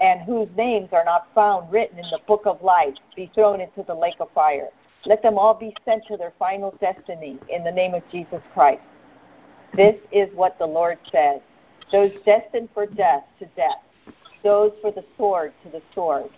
and 0.00 0.20
whose 0.22 0.48
names 0.56 0.88
are 0.92 1.04
not 1.04 1.28
found 1.32 1.70
written 1.70 2.00
in 2.00 2.06
the 2.10 2.18
book 2.26 2.42
of 2.46 2.60
life, 2.60 2.94
be 3.14 3.30
thrown 3.32 3.60
into 3.60 3.84
the 3.86 3.94
lake 3.94 4.16
of 4.18 4.28
fire. 4.34 4.70
Let 5.04 5.22
them 5.22 5.36
all 5.36 5.54
be 5.54 5.74
sent 5.84 6.06
to 6.06 6.16
their 6.16 6.32
final 6.38 6.74
destiny 6.80 7.38
in 7.48 7.64
the 7.64 7.72
name 7.72 7.94
of 7.94 8.02
Jesus 8.10 8.40
Christ. 8.54 8.82
This 9.74 9.96
is 10.12 10.28
what 10.34 10.58
the 10.58 10.66
Lord 10.66 10.98
says. 11.10 11.40
Those 11.90 12.12
destined 12.24 12.68
for 12.72 12.86
death 12.86 13.24
to 13.38 13.46
death, 13.56 13.82
those 14.42 14.72
for 14.80 14.92
the 14.92 15.04
sword 15.16 15.52
to 15.64 15.70
the 15.70 15.82
sword, 15.94 16.30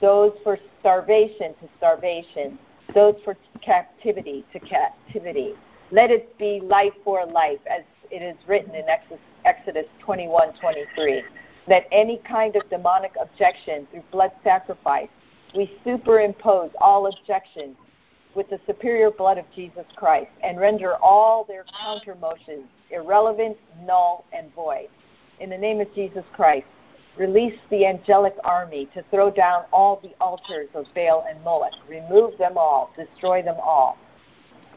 those 0.00 0.32
for 0.44 0.58
starvation 0.80 1.54
to 1.54 1.68
starvation, 1.78 2.58
those 2.94 3.14
for 3.24 3.36
captivity 3.62 4.44
to 4.52 4.60
captivity. 4.60 5.54
Let 5.90 6.10
it 6.10 6.36
be 6.38 6.60
life 6.62 6.92
for 7.04 7.24
life, 7.24 7.60
as 7.70 7.82
it 8.10 8.22
is 8.22 8.36
written 8.46 8.74
in 8.74 8.84
Exodus 9.44 9.86
21:23. 10.00 11.22
That 11.68 11.86
any 11.92 12.18
kind 12.18 12.56
of 12.56 12.68
demonic 12.68 13.12
objection 13.20 13.86
through 13.90 14.02
blood 14.10 14.32
sacrifice, 14.44 15.08
we 15.54 15.78
superimpose 15.84 16.70
all 16.80 17.06
objections 17.06 17.76
with 18.34 18.48
the 18.50 18.60
superior 18.66 19.10
blood 19.10 19.38
of 19.38 19.44
Jesus 19.54 19.84
Christ 19.96 20.30
and 20.42 20.58
render 20.58 20.96
all 20.96 21.44
their 21.44 21.64
counter 21.80 22.14
motions 22.14 22.66
irrelevant, 22.90 23.56
null, 23.86 24.24
and 24.32 24.52
void. 24.54 24.88
In 25.40 25.50
the 25.50 25.58
name 25.58 25.80
of 25.80 25.92
Jesus 25.94 26.24
Christ, 26.34 26.66
release 27.16 27.58
the 27.70 27.86
angelic 27.86 28.34
army 28.44 28.88
to 28.94 29.02
throw 29.10 29.30
down 29.30 29.64
all 29.72 30.00
the 30.02 30.12
altars 30.20 30.68
of 30.74 30.86
Baal 30.94 31.24
and 31.28 31.42
Moloch, 31.42 31.74
remove 31.88 32.38
them 32.38 32.56
all, 32.56 32.92
destroy 32.96 33.42
them 33.42 33.56
all. 33.62 33.98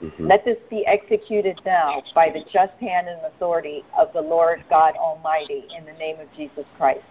Mm-hmm. 0.02 0.28
Let 0.28 0.44
this 0.44 0.58
be 0.70 0.86
executed 0.86 1.62
now 1.66 2.04
by 2.14 2.30
the 2.30 2.44
just 2.52 2.74
hand 2.80 3.08
and 3.08 3.22
authority 3.26 3.84
of 3.98 4.12
the 4.14 4.22
Lord 4.22 4.64
God 4.70 4.96
Almighty 4.98 5.66
in 5.78 5.86
the 5.86 5.94
name 5.94 6.20
of 6.20 6.28
Jesus 6.36 6.66
Christ. 6.78 7.04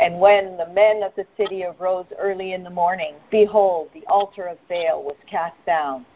And 0.00 0.18
when 0.18 0.56
the 0.56 0.68
men 0.68 1.02
of 1.02 1.12
the 1.14 1.26
city 1.36 1.62
arose 1.64 2.06
early 2.18 2.54
in 2.54 2.64
the 2.64 2.70
morning, 2.70 3.16
behold, 3.30 3.90
the 3.92 4.06
altar 4.06 4.46
of 4.46 4.56
Baal 4.66 5.02
was 5.02 5.16
cast 5.26 5.56
down. 5.66 6.06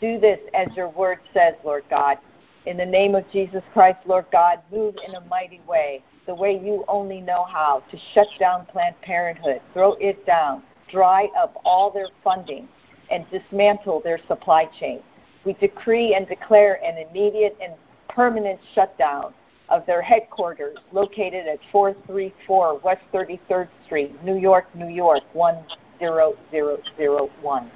Do 0.00 0.18
this 0.18 0.40
as 0.54 0.66
your 0.76 0.88
word 0.88 1.18
says, 1.32 1.54
Lord 1.64 1.84
God. 1.88 2.18
In 2.66 2.76
the 2.76 2.84
name 2.84 3.14
of 3.14 3.30
Jesus 3.30 3.62
Christ, 3.72 4.00
Lord 4.06 4.26
God, 4.32 4.58
move 4.72 4.96
in 5.06 5.14
a 5.14 5.20
mighty 5.22 5.60
way, 5.68 6.02
the 6.26 6.34
way 6.34 6.60
you 6.62 6.84
only 6.88 7.20
know 7.20 7.44
how, 7.44 7.84
to 7.92 7.98
shut 8.12 8.26
down 8.40 8.66
Planned 8.66 9.00
Parenthood, 9.02 9.60
throw 9.72 9.92
it 9.94 10.26
down, 10.26 10.64
dry 10.90 11.28
up 11.38 11.60
all 11.64 11.92
their 11.92 12.08
funding, 12.24 12.68
and 13.10 13.24
dismantle 13.30 14.00
their 14.00 14.18
supply 14.26 14.64
chain. 14.80 15.00
We 15.44 15.52
decree 15.54 16.14
and 16.14 16.26
declare 16.26 16.84
an 16.84 16.98
immediate 17.08 17.56
and 17.62 17.72
permanent 18.08 18.58
shutdown 18.74 19.32
of 19.70 19.86
their 19.86 20.02
headquarters 20.02 20.76
located 20.92 21.46
at 21.46 21.58
434 21.70 22.78
West 22.78 23.02
33rd 23.12 23.68
Street, 23.84 24.24
New 24.24 24.36
York, 24.36 24.66
New 24.74 24.88
York 24.88 25.22
10001. 25.34 27.70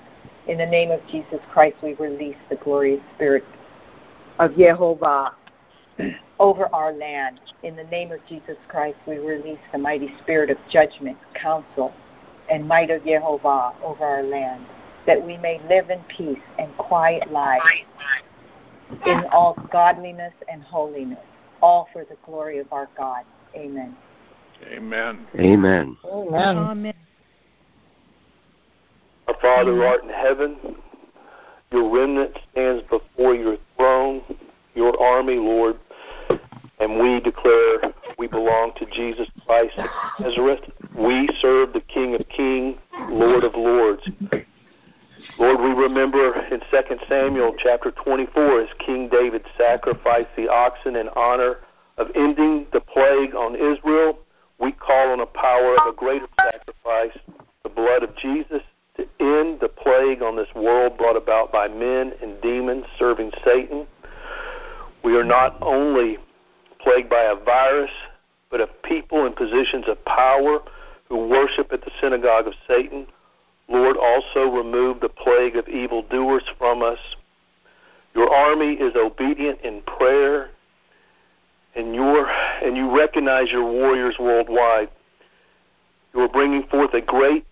In 0.49 0.59
the 0.59 0.67
name 0.67 0.91
of 0.91 1.01
Jesus 1.07 1.39
Christ, 1.53 1.77
we 1.83 1.95
release 1.95 2.35
the 2.49 2.57
glorious 2.57 3.01
spirit 3.15 3.45
of 4.39 4.57
Jehovah 4.57 5.35
over 6.41 6.67
our 6.75 6.93
land. 6.93 7.41
In 7.63 7.77
the 7.77 7.85
name 7.85 8.11
of 8.11 8.19
Jesus 8.29 8.57
Christ, 8.69 8.97
we 9.07 9.19
release 9.19 9.61
the 9.71 9.79
mighty 9.79 10.13
spirit 10.23 10.51
of 10.51 10.57
judgment, 10.71 11.19
counsel, 11.35 11.93
and 12.51 12.67
might 12.67 12.91
of 12.91 13.05
Jehovah 13.05 13.75
over 13.85 14.05
our 14.05 14.23
land, 14.23 14.65
that 15.07 15.23
we 15.25 15.37
may 15.37 15.61
live 15.69 15.91
in 15.91 16.01
peace 16.09 16.41
and 16.59 16.75
quiet 16.77 17.31
lives 17.31 17.65
in 19.07 19.25
all 19.31 19.57
godliness 19.71 20.35
and 20.49 20.63
holiness 20.63 21.19
all 21.63 21.89
for 21.93 22.05
the 22.05 22.17
glory 22.27 22.59
of 22.59 22.71
our 22.73 22.89
God. 22.97 23.25
Amen. 23.55 23.97
Amen. 24.67 25.27
Amen. 25.39 25.97
Amen. 26.05 26.95
Our 29.29 29.35
Father 29.41 29.73
who 29.73 29.83
art 29.83 30.03
in 30.03 30.11
heaven, 30.11 30.57
your 31.71 31.91
remnant 31.95 32.37
stands 32.51 32.83
before 32.91 33.35
your 33.35 33.57
throne, 33.77 34.23
your 34.75 35.01
army, 35.01 35.37
Lord, 35.37 35.79
and 36.81 36.99
we 36.99 37.21
declare 37.21 37.79
we 38.19 38.27
belong 38.27 38.73
to 38.79 38.87
Jesus 38.87 39.29
Christ 39.47 39.79
of 39.79 39.87
Nazareth. 40.21 40.61
We 40.97 41.29
serve 41.41 41.73
the 41.73 41.81
King 41.81 42.15
of 42.15 42.29
Kings, 42.29 42.77
Lord 43.09 43.45
of 43.45 43.55
Lords. 43.55 44.03
Lord, 45.39 45.61
we 45.61 45.71
remember 45.71 46.35
in 46.51 46.61
2 46.71 46.99
Samuel 47.09 47.55
chapter 47.57 47.91
24 47.91 48.61
as 48.61 48.69
King 48.79 49.09
David 49.09 49.43
sacrificed 49.57 50.29
the 50.37 50.49
oxen 50.49 50.95
in 50.95 51.09
honor 51.17 51.57
of 51.97 52.09
ending 52.15 52.67
the 52.73 52.81
plague 52.81 53.35
on 53.35 53.55
Israel. 53.55 54.19
We 54.59 54.73
call 54.73 55.11
on 55.11 55.19
the 55.19 55.27
power 55.27 55.75
of 55.81 55.95
a 55.95 55.97
greater 55.97 56.27
sacrifice, 56.39 57.17
the 57.63 57.71
blood 57.71 58.03
of 58.03 58.15
Jesus, 58.17 58.63
to 58.97 59.09
end 59.21 59.61
the 59.61 59.69
plague 59.69 60.23
on 60.23 60.37
this 60.37 60.55
world 60.55 60.99
brought 60.99 61.17
about 61.17 61.51
by 61.51 61.67
men 61.67 62.13
and 62.21 62.39
demons 62.43 62.85
serving 62.99 63.33
Satan. 63.43 63.87
We 65.03 65.17
are 65.17 65.25
not 65.25 65.57
only 65.63 66.19
plagued 66.79 67.09
by 67.09 67.23
a 67.23 67.37
virus, 67.37 67.91
but 68.51 68.61
of 68.61 68.69
people 68.83 69.25
in 69.25 69.33
positions 69.33 69.87
of 69.89 70.05
power 70.05 70.61
who 71.09 71.27
worship 71.27 71.73
at 71.73 71.81
the 71.85 71.91
synagogue 72.01 72.47
of 72.47 72.55
Satan 72.69 73.07
Lord, 73.73 73.97
also 73.97 74.51
remove 74.51 75.01
the 75.01 75.09
plague 75.09 75.57
of 75.57 75.69
evildoers 75.69 76.45
from 76.59 76.83
us. 76.83 76.99
Your 78.15 78.33
army 78.33 78.75
is 78.75 78.95
obedient 78.95 79.61
in 79.63 79.81
prayer, 79.83 80.51
and, 81.75 81.95
and 81.97 82.77
you 82.77 82.97
recognize 82.97 83.51
your 83.51 83.65
warriors 83.65 84.17
worldwide. 84.21 84.91
You 86.15 86.21
are 86.21 86.29
bringing 86.29 86.65
forth 86.65 86.93
a 86.93 87.01
great 87.01 87.47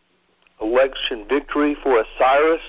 election 0.60 1.26
victory 1.28 1.76
for 1.82 1.98
Osiris. 1.98 2.60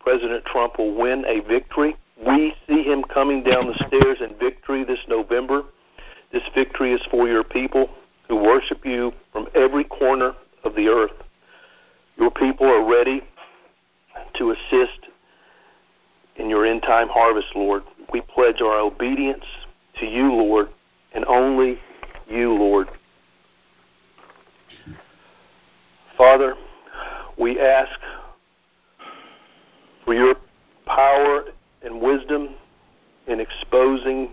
President 0.00 0.44
Trump 0.44 0.78
will 0.78 0.94
win 0.94 1.24
a 1.26 1.40
victory 1.40 1.96
we 2.26 2.54
see 2.68 2.82
him 2.82 3.02
coming 3.02 3.42
down 3.42 3.66
the 3.66 3.74
stairs 3.86 4.18
in 4.20 4.36
victory 4.38 4.84
this 4.84 5.00
November. 5.08 5.64
This 6.32 6.42
victory 6.54 6.92
is 6.92 7.00
for 7.10 7.28
your 7.28 7.42
people 7.42 7.90
who 8.28 8.36
worship 8.36 8.86
you 8.86 9.12
from 9.32 9.48
every 9.54 9.84
corner 9.84 10.34
of 10.64 10.74
the 10.74 10.88
earth. 10.88 11.10
Your 12.22 12.30
people 12.30 12.68
are 12.68 12.88
ready 12.88 13.20
to 14.34 14.52
assist 14.52 15.08
in 16.36 16.48
your 16.48 16.64
end 16.64 16.82
time 16.82 17.08
harvest, 17.08 17.48
Lord. 17.56 17.82
We 18.12 18.20
pledge 18.20 18.60
our 18.60 18.78
obedience 18.78 19.42
to 19.98 20.06
you, 20.06 20.32
Lord, 20.32 20.68
and 21.14 21.24
only 21.24 21.80
you, 22.30 22.52
Lord. 22.52 22.86
Father, 26.16 26.54
we 27.36 27.58
ask 27.58 27.98
for 30.04 30.14
your 30.14 30.36
power 30.86 31.46
and 31.82 32.00
wisdom 32.00 32.50
in 33.26 33.40
exposing 33.40 34.30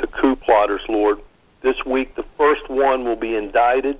the 0.00 0.06
coup 0.06 0.36
plotters, 0.36 0.80
Lord. 0.88 1.18
This 1.62 1.76
week, 1.84 2.16
the 2.16 2.24
first 2.38 2.70
one 2.70 3.04
will 3.04 3.16
be 3.16 3.36
indicted 3.36 3.98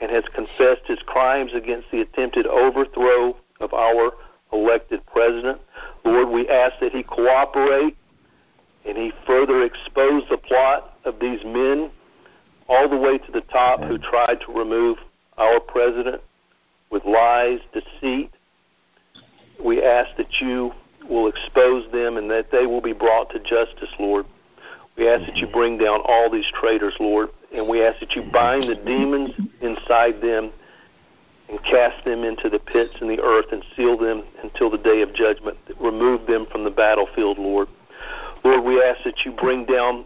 and 0.00 0.10
has 0.10 0.24
confessed 0.34 0.86
his 0.86 0.98
crimes 1.06 1.52
against 1.54 1.90
the 1.90 2.00
attempted 2.00 2.46
overthrow 2.46 3.36
of 3.60 3.72
our 3.72 4.12
elected 4.52 5.04
president. 5.06 5.60
Lord, 6.04 6.28
we 6.28 6.48
ask 6.48 6.74
that 6.80 6.92
he 6.92 7.02
cooperate 7.02 7.96
and 8.84 8.96
he 8.96 9.12
further 9.26 9.64
expose 9.64 10.22
the 10.28 10.36
plot 10.36 10.98
of 11.04 11.18
these 11.20 11.42
men 11.44 11.90
all 12.68 12.88
the 12.88 12.96
way 12.96 13.18
to 13.18 13.32
the 13.32 13.40
top 13.42 13.82
who 13.82 13.98
tried 13.98 14.40
to 14.46 14.52
remove 14.52 14.98
our 15.36 15.60
president 15.60 16.22
with 16.90 17.04
lies, 17.04 17.60
deceit. 17.72 18.30
We 19.62 19.82
ask 19.82 20.16
that 20.16 20.40
you 20.40 20.72
will 21.08 21.28
expose 21.28 21.90
them 21.92 22.16
and 22.16 22.30
that 22.30 22.50
they 22.50 22.66
will 22.66 22.80
be 22.80 22.92
brought 22.92 23.30
to 23.30 23.38
justice, 23.40 23.90
Lord. 23.98 24.26
We 24.96 25.08
ask 25.08 25.26
that 25.26 25.36
you 25.36 25.46
bring 25.48 25.76
down 25.78 26.00
all 26.04 26.30
these 26.30 26.46
traitors, 26.54 26.94
Lord, 27.00 27.30
and 27.54 27.68
we 27.68 27.84
ask 27.84 28.00
that 28.00 28.12
you 28.12 28.22
bind 28.32 28.64
the 28.64 28.74
demons 28.74 29.30
inside 29.60 30.20
them 30.20 30.50
and 31.48 31.62
cast 31.62 32.04
them 32.04 32.24
into 32.24 32.48
the 32.48 32.58
pits 32.58 32.94
in 33.00 33.08
the 33.08 33.20
earth 33.20 33.46
and 33.52 33.64
seal 33.76 33.96
them 33.96 34.24
until 34.42 34.70
the 34.70 34.78
day 34.78 35.02
of 35.02 35.14
judgment. 35.14 35.56
Remove 35.80 36.26
them 36.26 36.46
from 36.50 36.64
the 36.64 36.70
battlefield, 36.70 37.38
Lord. 37.38 37.68
Lord, 38.42 38.64
we 38.64 38.82
ask 38.82 39.04
that 39.04 39.24
you 39.24 39.32
bring 39.32 39.64
down 39.66 40.04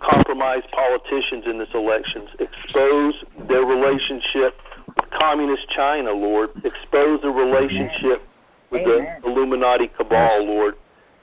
compromised 0.00 0.66
politicians 0.72 1.44
in 1.46 1.58
this 1.58 1.68
election. 1.74 2.26
Expose 2.38 3.24
their 3.48 3.64
relationship 3.64 4.54
with 4.86 5.10
communist 5.10 5.68
China, 5.70 6.12
Lord. 6.12 6.50
Expose 6.64 7.22
their 7.22 7.32
relationship 7.32 8.22
with 8.70 8.82
Amen. 8.82 9.20
the 9.22 9.28
Illuminati 9.28 9.88
cabal, 9.88 10.44
Lord, 10.46 10.74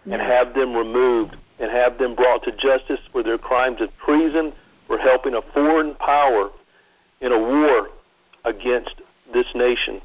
and 0.05 0.21
have 0.21 0.53
them 0.53 0.75
removed 0.75 1.37
and 1.59 1.69
have 1.69 1.97
them 1.97 2.15
brought 2.15 2.43
to 2.43 2.51
justice 2.53 2.99
for 3.11 3.21
their 3.21 3.37
crimes 3.37 3.81
of 3.81 3.89
treason, 4.03 4.53
for 4.91 4.97
helping 4.97 5.35
a 5.35 5.41
foreign 5.53 5.95
power 5.95 6.49
in 7.21 7.31
a 7.31 7.39
war 7.39 7.87
against 8.43 8.95
this 9.33 9.45
nation. 9.55 10.01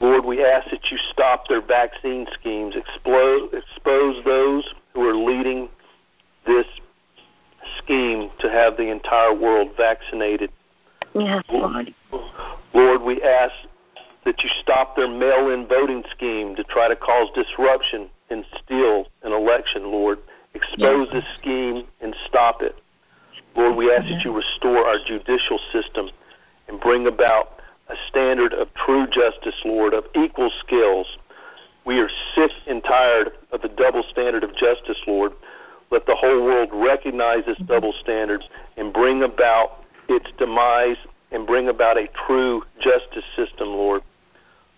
Lord, 0.00 0.24
we 0.24 0.44
ask 0.44 0.68
that 0.70 0.90
you 0.90 0.98
stop 1.12 1.46
their 1.46 1.62
vaccine 1.62 2.26
schemes, 2.34 2.74
explode, 2.74 3.54
expose 3.54 4.24
those 4.24 4.74
who 4.92 5.08
are 5.08 5.14
leading 5.14 5.68
this 6.44 6.66
scheme 7.78 8.28
to 8.40 8.50
have 8.50 8.76
the 8.76 8.90
entire 8.90 9.32
world 9.32 9.70
vaccinated. 9.76 10.50
Yes, 11.14 11.44
Lord. 11.48 11.94
Lord, 12.74 13.02
we 13.02 13.22
ask 13.22 13.54
that 14.24 14.42
you 14.42 14.50
stop 14.60 14.96
their 14.96 15.08
mail 15.08 15.50
in 15.50 15.68
voting 15.68 16.02
scheme 16.10 16.56
to 16.56 16.64
try 16.64 16.88
to 16.88 16.96
cause 16.96 17.28
disruption 17.36 18.10
and 18.30 18.44
steal 18.64 19.06
an 19.22 19.32
election, 19.32 19.92
Lord. 19.92 20.18
Expose 20.54 21.08
this 21.12 21.24
scheme 21.38 21.86
and 22.00 22.14
stop 22.26 22.62
it. 22.62 22.74
Lord, 23.56 23.76
we 23.76 23.92
ask 23.92 24.08
that 24.08 24.24
you 24.24 24.34
restore 24.34 24.84
our 24.86 24.98
judicial 25.06 25.58
system 25.72 26.10
and 26.68 26.80
bring 26.80 27.06
about 27.06 27.60
a 27.88 27.94
standard 28.08 28.52
of 28.54 28.68
true 28.74 29.06
justice, 29.06 29.54
Lord, 29.64 29.94
of 29.94 30.04
equal 30.14 30.50
skills. 30.60 31.06
We 31.84 31.98
are 31.98 32.08
sick 32.34 32.50
and 32.66 32.82
tired 32.84 33.32
of 33.52 33.62
the 33.62 33.68
double 33.68 34.04
standard 34.08 34.44
of 34.44 34.54
justice, 34.54 34.98
Lord. 35.06 35.32
Let 35.90 36.06
the 36.06 36.14
whole 36.14 36.44
world 36.44 36.70
recognize 36.72 37.44
this 37.46 37.56
mm-hmm. 37.56 37.66
double 37.66 37.92
standard 38.00 38.42
and 38.76 38.92
bring 38.92 39.22
about 39.22 39.84
its 40.08 40.30
demise 40.38 40.96
and 41.32 41.46
bring 41.46 41.68
about 41.68 41.96
a 41.96 42.08
true 42.26 42.62
justice 42.80 43.24
system, 43.34 43.68
Lord. 43.68 44.02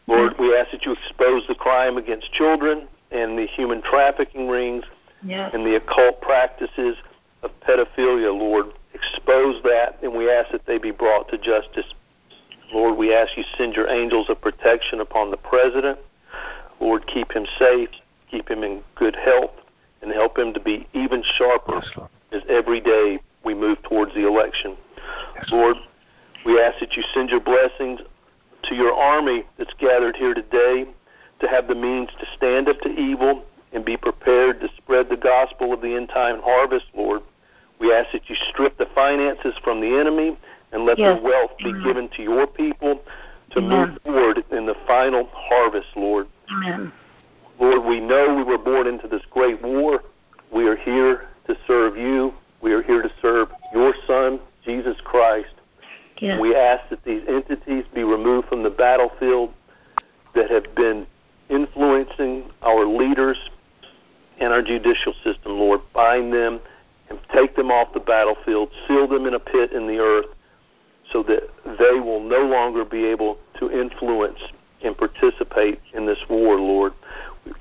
Lord, 0.07 0.33
mm-hmm. 0.33 0.43
we 0.43 0.57
ask 0.57 0.71
that 0.73 0.85
you 0.85 0.93
expose 0.93 1.47
the 1.49 1.55
crime 1.55 1.99
against 1.99 2.33
children 2.33 2.89
and 3.11 3.39
the 3.39 3.47
human 3.47 3.83
trafficking 3.83 4.49
rings 4.49 4.85
yes. 5.25 5.51
and 5.55 5.65
the 5.67 5.77
occult 5.77 6.21
practices 6.21 6.97
of 7.43 7.51
pedophilia, 7.61 8.37
Lord. 8.37 8.67
Expose 8.95 9.63
that, 9.65 9.99
and 10.03 10.15
we 10.15 10.31
ask 10.31 10.53
that 10.53 10.67
they 10.67 10.79
be 10.79 10.91
brought 10.91 11.29
to 11.31 11.39
justice. 11.39 11.87
Lord, 12.73 12.97
we 12.97 13.15
ask 13.15 13.37
you 13.37 13.45
send 13.57 13.75
your 13.75 13.89
angels 13.89 14.29
of 14.29 14.41
protection 14.41 15.01
upon 15.01 15.31
the 15.31 15.37
president. 15.37 15.99
Lord, 16.81 17.07
keep 17.07 17.33
him 17.33 17.47
safe, 17.59 17.89
keep 18.31 18.49
him 18.49 18.63
in 18.63 18.83
good 18.95 19.17
health, 19.17 19.53
and 20.03 20.13
help 20.13 20.39
him 20.39 20.55
to 20.55 20.61
be 20.61 20.87
even 20.93 21.23
sharper 21.37 21.83
yes, 21.85 22.09
as 22.33 22.43
every 22.49 22.81
day 22.81 23.19
we 23.45 23.55
move 23.55 23.83
towards 23.83 24.15
the 24.15 24.27
election. 24.27 24.77
Yes, 25.37 25.49
Lord, 25.51 25.77
we 26.45 26.61
ask 26.61 26.81
that 26.81 26.97
you 26.97 27.03
send 27.15 27.31
your 27.31 27.41
blessings 27.41 28.01
to 28.65 28.75
your 28.75 28.93
army 28.93 29.45
that's 29.59 29.75
gathered 29.75 30.17
here 30.17 30.35
today 30.35 30.87
to 31.41 31.49
have 31.49 31.67
the 31.67 31.75
means 31.75 32.09
to 32.21 32.27
stand 32.37 32.69
up 32.69 32.81
to 32.81 32.89
evil 32.89 33.45
and 33.73 33.85
be 33.85 33.97
prepared 33.97 34.61
to 34.61 34.69
spread 34.77 35.09
the 35.09 35.17
gospel 35.17 35.73
of 35.73 35.81
the 35.81 35.95
end 35.95 36.09
time 36.09 36.41
harvest, 36.43 36.87
Lord. 36.95 37.23
We 37.79 37.93
ask 37.93 38.13
that 38.13 38.29
you 38.29 38.37
strip 38.51 38.79
the 38.79 38.87
finances 38.95 39.55
from 39.65 39.81
the 39.81 39.99
enemy 39.99 40.37
and 40.73 40.85
let 40.85 40.99
yes. 40.99 41.21
wealth 41.23 41.53
be 41.59 41.71
Amen. 41.71 41.83
given 41.83 42.09
to 42.11 42.23
your 42.23 42.47
people 42.47 43.03
to 43.51 43.59
Amen. 43.59 43.91
move 43.91 44.03
forward 44.03 44.45
in 44.51 44.67
the 44.67 44.77
final 44.87 45.29
harvest, 45.33 45.89
Lord. 45.97 46.29
Amen. 46.51 46.93
Lord, 47.59 47.85
we 47.85 48.01
know 48.01 48.35
we 48.35 48.43
were 48.43 48.59
born 48.59 48.87
into 48.87 49.09
this 49.09 49.23
great 49.31 49.61
war. 49.63 50.03
We 50.51 50.67
are 50.69 50.77
here 50.77 51.29
to 51.47 51.57
serve 51.67 51.97
you. 51.97 52.35
We 52.61 52.73
are 52.73 52.83
here 52.83 53.03
to 53.03 53.11
serve 53.21 53.49
your 53.73 53.95
Son, 54.07 54.41
Jesus 54.65 55.01
Christ. 55.03 55.55
Yes. 56.19 56.41
We 56.41 56.55
ask 56.55 56.89
that 56.91 57.05
these 57.05 57.23
entities 57.27 57.85
be 57.93 58.05
removed 58.05 58.49
from 58.49 58.63
the 58.63 58.71
battlefield 58.71 59.53
that 60.35 60.51
have 60.51 60.73
been 60.77 61.07
influencing 61.49 62.45
our 62.63 62.87
leaders 62.87 63.39
and 64.43 64.53
our 64.53 64.63
judicial 64.63 65.15
system, 65.25 65.59
Lord. 65.59 65.81
Bind 65.95 66.33
them 66.33 66.61
and 67.09 67.19
take 67.33 67.57
them 67.57 67.71
off 67.71 67.93
the 67.95 68.01
battlefield, 68.01 68.71
seal 68.87 69.07
them 69.07 69.27
in 69.27 69.35
a 69.35 69.39
pit 69.39 69.73
in 69.73 69.87
the 69.87 69.99
earth 69.99 70.27
so 71.13 71.23
that 71.25 71.49
they 71.79 72.01
will 72.01 72.21
no 72.21 72.43
longer 72.43 72.85
be 72.85 73.05
able 73.05 73.39
to 73.59 73.71
influence 73.71 74.39
and 74.83 74.97
participate 74.97 75.81
in 75.95 76.07
this 76.07 76.19
war, 76.29 76.59
Lord. 76.59 76.93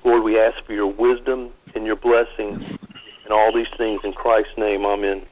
Lord, 0.04 0.24
we 0.24 0.40
ask 0.40 0.64
for 0.66 0.74
your 0.74 0.92
wisdom 0.92 1.52
and 1.76 1.86
your 1.86 1.96
blessing 1.96 2.80
and 3.24 3.32
all 3.32 3.54
these 3.54 3.70
things 3.78 4.02
in 4.04 4.14
Christ's 4.14 4.54
name. 4.58 4.86
Amen. 4.86 5.24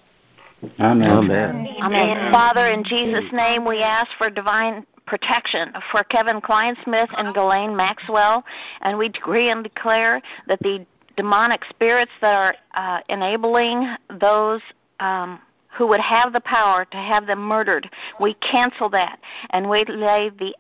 Amen. 0.80 1.10
Amen. 1.10 1.68
Amen. 1.82 2.32
Father, 2.32 2.68
in 2.68 2.84
Jesus' 2.84 3.32
name, 3.32 3.66
we 3.66 3.82
ask 3.82 4.12
for 4.18 4.30
divine 4.30 4.86
protection 5.06 5.74
for 5.92 6.04
Kevin 6.04 6.42
Clinesmith 6.42 7.08
and 7.18 7.34
Ghislaine 7.34 7.76
Maxwell, 7.76 8.44
and 8.82 8.98
we 8.98 9.10
decree 9.10 9.50
and 9.50 9.64
declare 9.64 10.22
that 10.48 10.60
the 10.60 10.86
demonic 11.20 11.66
spirits 11.70 12.14
that 12.22 12.34
are 12.34 12.56
uh, 12.76 13.02
enabling 13.10 13.94
those 14.22 14.62
um, 15.02 15.38
who 15.68 15.86
would 15.86 16.00
have 16.00 16.32
the 16.32 16.40
power 16.40 16.86
to 16.86 16.96
have 16.96 17.28
them 17.28 17.40
murdered, 17.40 17.90
we 18.22 18.36
cancel 18.36 18.90
that 18.90 19.20
and 19.50 19.70
we 19.70 19.84
lay 19.84 20.32
the 20.40 20.56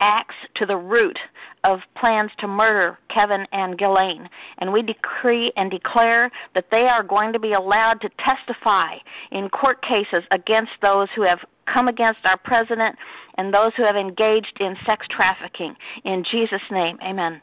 axe 0.00 0.34
to 0.56 0.66
the 0.66 0.76
root 0.76 1.18
of 1.64 1.80
plans 1.96 2.30
to 2.36 2.46
murder 2.46 2.98
Kevin 3.08 3.46
and 3.52 3.78
Ghislaine. 3.78 4.28
And 4.58 4.74
we 4.74 4.82
decree 4.82 5.54
and 5.56 5.70
declare 5.70 6.30
that 6.54 6.70
they 6.70 6.86
are 6.86 7.02
going 7.02 7.32
to 7.32 7.38
be 7.38 7.54
allowed 7.54 8.02
to 8.02 8.10
testify 8.18 8.96
in 9.30 9.48
court 9.48 9.80
cases 9.80 10.22
against 10.32 10.72
those 10.82 11.08
who 11.16 11.22
have 11.22 11.40
come 11.64 11.88
against 11.88 12.20
our 12.24 12.36
president 12.36 12.94
and 13.38 13.54
those 13.54 13.72
who 13.74 13.84
have 13.84 13.96
engaged 13.96 14.58
in 14.60 14.76
sex 14.84 15.06
trafficking. 15.08 15.74
In 16.04 16.22
Jesus' 16.22 16.60
name, 16.70 16.98
amen. 17.02 17.40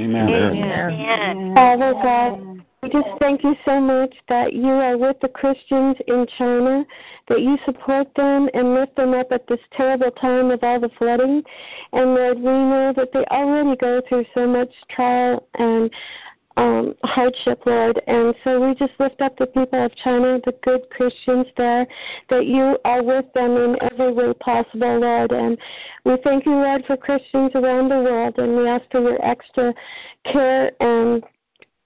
Amen. 0.00 0.28
Amen. 0.28 0.90
amen. 0.90 1.54
Father 1.54 1.92
God, 1.94 2.64
we 2.82 2.88
just 2.90 3.08
thank 3.18 3.42
you 3.42 3.56
so 3.64 3.80
much 3.80 4.14
that 4.28 4.52
you 4.52 4.68
are 4.68 4.96
with 4.96 5.16
the 5.20 5.28
Christians 5.28 5.96
in 6.06 6.26
China, 6.38 6.84
that 7.28 7.40
you 7.40 7.58
support 7.64 8.14
them 8.14 8.48
and 8.54 8.74
lift 8.74 8.94
them 8.94 9.14
up 9.14 9.32
at 9.32 9.48
this 9.48 9.58
terrible 9.72 10.12
time 10.12 10.52
of 10.52 10.62
all 10.62 10.78
the 10.78 10.88
flooding. 10.98 11.42
And 11.92 12.14
Lord, 12.14 12.38
we 12.38 12.44
know 12.44 12.92
that 12.96 13.08
they 13.12 13.24
already 13.26 13.76
go 13.76 14.00
through 14.08 14.26
so 14.34 14.46
much 14.46 14.70
trial 14.88 15.48
and 15.54 15.90
um, 16.58 16.94
hardship, 17.04 17.62
Lord. 17.64 18.02
And 18.06 18.34
so 18.44 18.60
we 18.60 18.74
just 18.74 18.92
lift 18.98 19.20
up 19.22 19.38
the 19.38 19.46
people 19.46 19.84
of 19.84 19.94
China, 19.96 20.40
the 20.44 20.52
good 20.62 20.90
Christians 20.90 21.46
there, 21.56 21.86
that 22.28 22.46
you 22.46 22.76
are 22.84 23.02
with 23.02 23.32
them 23.32 23.56
in 23.56 23.76
every 23.80 24.12
way 24.12 24.34
possible, 24.34 25.00
Lord. 25.00 25.32
And 25.32 25.56
we 26.04 26.16
thank 26.24 26.44
you, 26.44 26.52
Lord, 26.52 26.84
for 26.86 26.96
Christians 26.96 27.52
around 27.54 27.88
the 27.88 28.00
world, 28.00 28.34
and 28.38 28.56
we 28.56 28.68
ask 28.68 28.84
for 28.90 29.00
your 29.00 29.24
extra 29.24 29.72
care 30.24 30.72
and 30.80 31.22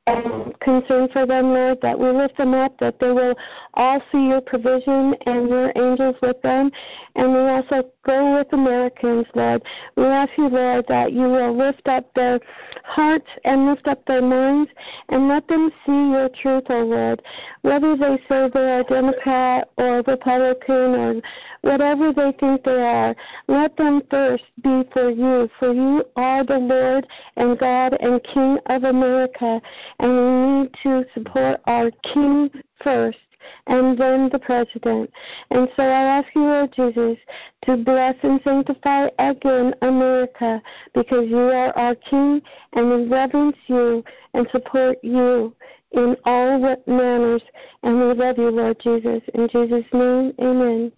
um, 0.08 0.52
concern 0.60 1.08
for 1.12 1.26
them, 1.26 1.52
Lord, 1.52 1.78
that 1.82 1.98
we 1.98 2.10
lift 2.10 2.36
them 2.36 2.54
up, 2.54 2.78
that 2.80 2.98
they 2.98 3.10
will 3.12 3.34
all 3.74 4.00
see 4.10 4.26
your 4.26 4.40
provision 4.40 5.14
and 5.26 5.48
your 5.48 5.72
angels 5.76 6.16
with 6.20 6.40
them. 6.42 6.70
And 7.14 7.32
we 7.32 7.38
also 7.38 7.90
go 8.04 8.38
with 8.38 8.52
Americans, 8.52 9.26
Lord. 9.34 9.62
We 9.96 10.04
ask 10.04 10.32
you, 10.36 10.48
Lord, 10.48 10.86
that 10.88 11.12
you 11.12 11.22
will 11.22 11.56
lift 11.56 11.86
up 11.86 12.12
their 12.14 12.40
hearts 12.84 13.28
and 13.44 13.66
lift 13.66 13.86
up 13.86 14.04
their 14.06 14.22
minds 14.22 14.70
and 15.08 15.28
let 15.28 15.46
them 15.46 15.70
see 15.86 16.10
your 16.10 16.28
truth, 16.30 16.64
O 16.68 16.80
oh 16.80 16.84
Lord. 16.84 17.22
Whether 17.62 17.96
they 17.96 18.16
say 18.28 18.50
they 18.52 18.72
are 18.72 18.82
Democrat 18.82 19.68
or 19.76 20.02
Republican 20.02 20.74
or 20.74 21.22
whatever 21.60 22.12
they 22.12 22.32
think 22.40 22.64
they 22.64 22.82
are, 22.82 23.14
let 23.46 23.76
them 23.76 24.02
first 24.10 24.44
be 24.64 24.82
for 24.92 25.10
you, 25.10 25.48
for 25.60 25.72
you 25.72 26.04
are 26.16 26.44
the 26.44 26.58
Lord 26.58 27.06
and 27.36 27.56
God 27.58 27.96
and 28.00 28.22
King 28.24 28.58
of 28.66 28.82
America 28.82 29.60
and 30.02 30.12
we 30.12 30.62
need 30.62 30.74
to 30.82 31.04
support 31.14 31.60
our 31.66 31.90
king 32.12 32.50
first 32.82 33.18
and 33.66 33.98
then 33.98 34.28
the 34.32 34.38
president. 34.38 35.10
And 35.50 35.68
so 35.76 35.82
I 35.82 36.18
ask 36.18 36.28
you, 36.34 36.42
Lord 36.42 36.72
Jesus, 36.74 37.18
to 37.64 37.76
bless 37.76 38.14
and 38.22 38.40
sanctify 38.44 39.08
again 39.18 39.74
America 39.82 40.62
because 40.94 41.28
you 41.28 41.38
are 41.38 41.76
our 41.76 41.94
King 41.94 42.40
and 42.74 42.88
we 42.88 43.08
reverence 43.08 43.56
you 43.66 44.04
and 44.34 44.46
support 44.50 44.98
you 45.02 45.54
in 45.92 46.16
all 46.24 46.76
manners. 46.86 47.42
And 47.82 47.98
we 47.98 48.14
love 48.14 48.38
you, 48.38 48.50
Lord 48.50 48.78
Jesus. 48.80 49.22
In 49.34 49.48
Jesus' 49.48 49.84
name, 49.92 50.32
amen. 50.40 50.92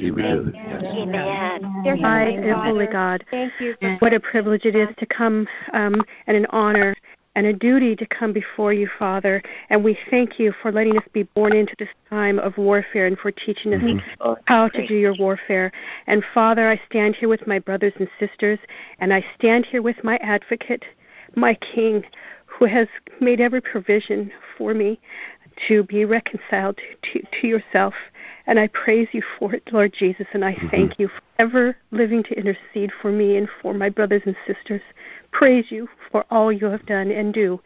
Amen. 0.00 0.54
Amen. 1.86 2.42
Dear 2.42 2.56
Holy 2.56 2.86
God, 2.86 3.24
thank 3.30 3.52
you. 3.60 3.74
What 3.98 4.14
a 4.14 4.20
privilege 4.20 4.64
it 4.64 4.74
is 4.74 4.88
to 4.98 5.06
come 5.06 5.46
um, 5.74 6.02
and 6.26 6.36
an 6.36 6.46
honor 6.50 6.94
and 7.38 7.46
a 7.46 7.52
duty 7.52 7.94
to 7.94 8.04
come 8.04 8.32
before 8.32 8.72
you, 8.72 8.88
Father. 8.98 9.40
And 9.70 9.84
we 9.84 9.96
thank 10.10 10.40
you 10.40 10.52
for 10.60 10.72
letting 10.72 10.98
us 10.98 11.04
be 11.12 11.22
born 11.22 11.54
into 11.54 11.72
this 11.78 11.88
time 12.10 12.40
of 12.40 12.58
warfare 12.58 13.06
and 13.06 13.16
for 13.16 13.30
teaching 13.30 13.72
us 13.74 13.80
mm-hmm. 13.80 14.32
how 14.46 14.68
to 14.70 14.86
do 14.88 14.96
your 14.96 15.14
warfare. 15.16 15.70
And 16.08 16.24
Father, 16.34 16.68
I 16.68 16.80
stand 16.90 17.14
here 17.14 17.28
with 17.28 17.46
my 17.46 17.60
brothers 17.60 17.92
and 18.00 18.08
sisters, 18.18 18.58
and 18.98 19.14
I 19.14 19.24
stand 19.38 19.66
here 19.66 19.82
with 19.82 20.02
my 20.02 20.16
advocate, 20.16 20.82
my 21.36 21.54
King, 21.54 22.02
who 22.46 22.64
has 22.64 22.88
made 23.20 23.40
every 23.40 23.60
provision 23.60 24.32
for 24.56 24.74
me 24.74 24.98
to 25.68 25.84
be 25.84 26.04
reconciled 26.04 26.76
to, 26.76 27.20
to, 27.20 27.26
to 27.40 27.46
yourself. 27.46 27.94
And 28.48 28.58
I 28.58 28.66
praise 28.66 29.06
you 29.12 29.22
for 29.38 29.54
it, 29.54 29.62
Lord 29.70 29.94
Jesus, 29.96 30.26
and 30.32 30.44
I 30.44 30.54
mm-hmm. 30.54 30.68
thank 30.70 30.98
you 30.98 31.06
for 31.06 31.22
ever 31.38 31.76
living 31.92 32.24
to 32.24 32.34
intercede 32.36 32.90
for 33.00 33.12
me 33.12 33.36
and 33.36 33.48
for 33.62 33.74
my 33.74 33.90
brothers 33.90 34.22
and 34.26 34.34
sisters 34.44 34.82
praise 35.32 35.66
you 35.70 35.88
for 36.10 36.24
all 36.30 36.52
you 36.52 36.66
have 36.66 36.86
done 36.86 37.10
and 37.10 37.32
do. 37.32 37.60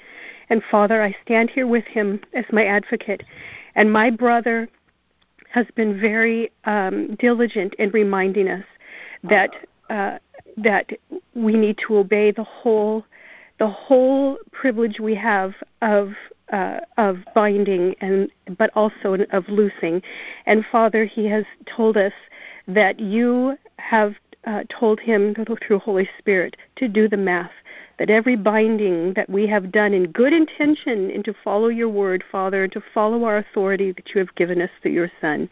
And 0.49 0.63
Father, 0.71 1.03
I 1.03 1.17
stand 1.25 1.51
here 1.51 1.67
with 1.67 1.85
him 1.85 2.21
as 2.35 2.45
my 2.53 2.65
advocate. 2.65 3.23
And 3.75 3.93
my 3.93 4.11
brother 4.11 4.69
has 5.51 5.67
been 5.77 6.01
very 6.01 6.51
um, 6.65 7.15
diligent 7.17 7.75
in 7.75 7.91
reminding 7.91 8.49
us 8.49 8.65
that 9.25 9.51
uh, 9.91 10.19
that 10.57 10.91
we 11.35 11.55
need 11.55 11.79
to 11.87 11.97
obey 11.97 12.31
the 12.31 12.45
whole 12.45 13.05
the 13.59 13.69
whole 13.69 14.39
privilege 14.51 14.99
we 14.99 15.15
have 15.15 15.55
of 15.83 16.13
uh, 16.53 16.81
of 16.97 17.19
binding 17.35 17.95
and 18.01 18.31
but 18.59 18.71
also 18.75 19.15
of 19.31 19.49
loosing. 19.49 20.03
And 20.47 20.65
Father, 20.71 21.05
He 21.05 21.27
has 21.27 21.45
told 21.67 21.97
us 21.97 22.13
that 22.67 23.01
you 23.01 23.57
have 23.79 24.15
uh, 24.45 24.65
told 24.69 25.01
him 25.01 25.35
through 25.35 25.79
Holy 25.79 26.09
Spirit 26.19 26.57
to 26.77 26.89
do 26.89 27.09
the 27.09 27.17
math. 27.17 27.53
That 27.99 28.11
every 28.11 28.37
binding 28.37 29.13
that 29.15 29.31
we 29.31 29.47
have 29.47 29.71
done 29.71 29.93
in 29.93 30.11
good 30.11 30.33
intention 30.33 31.11
and 31.11 31.25
to 31.25 31.35
follow 31.45 31.69
your 31.69 31.89
word, 31.89 32.25
Father, 32.33 32.65
and 32.65 32.73
to 32.73 32.83
follow 32.93 33.25
our 33.25 33.37
authority 33.37 33.93
that 33.93 34.15
you 34.15 34.19
have 34.19 34.35
given 34.35 34.61
us 34.61 34.71
through 34.83 34.93
your 34.93 35.11
Son, 35.21 35.49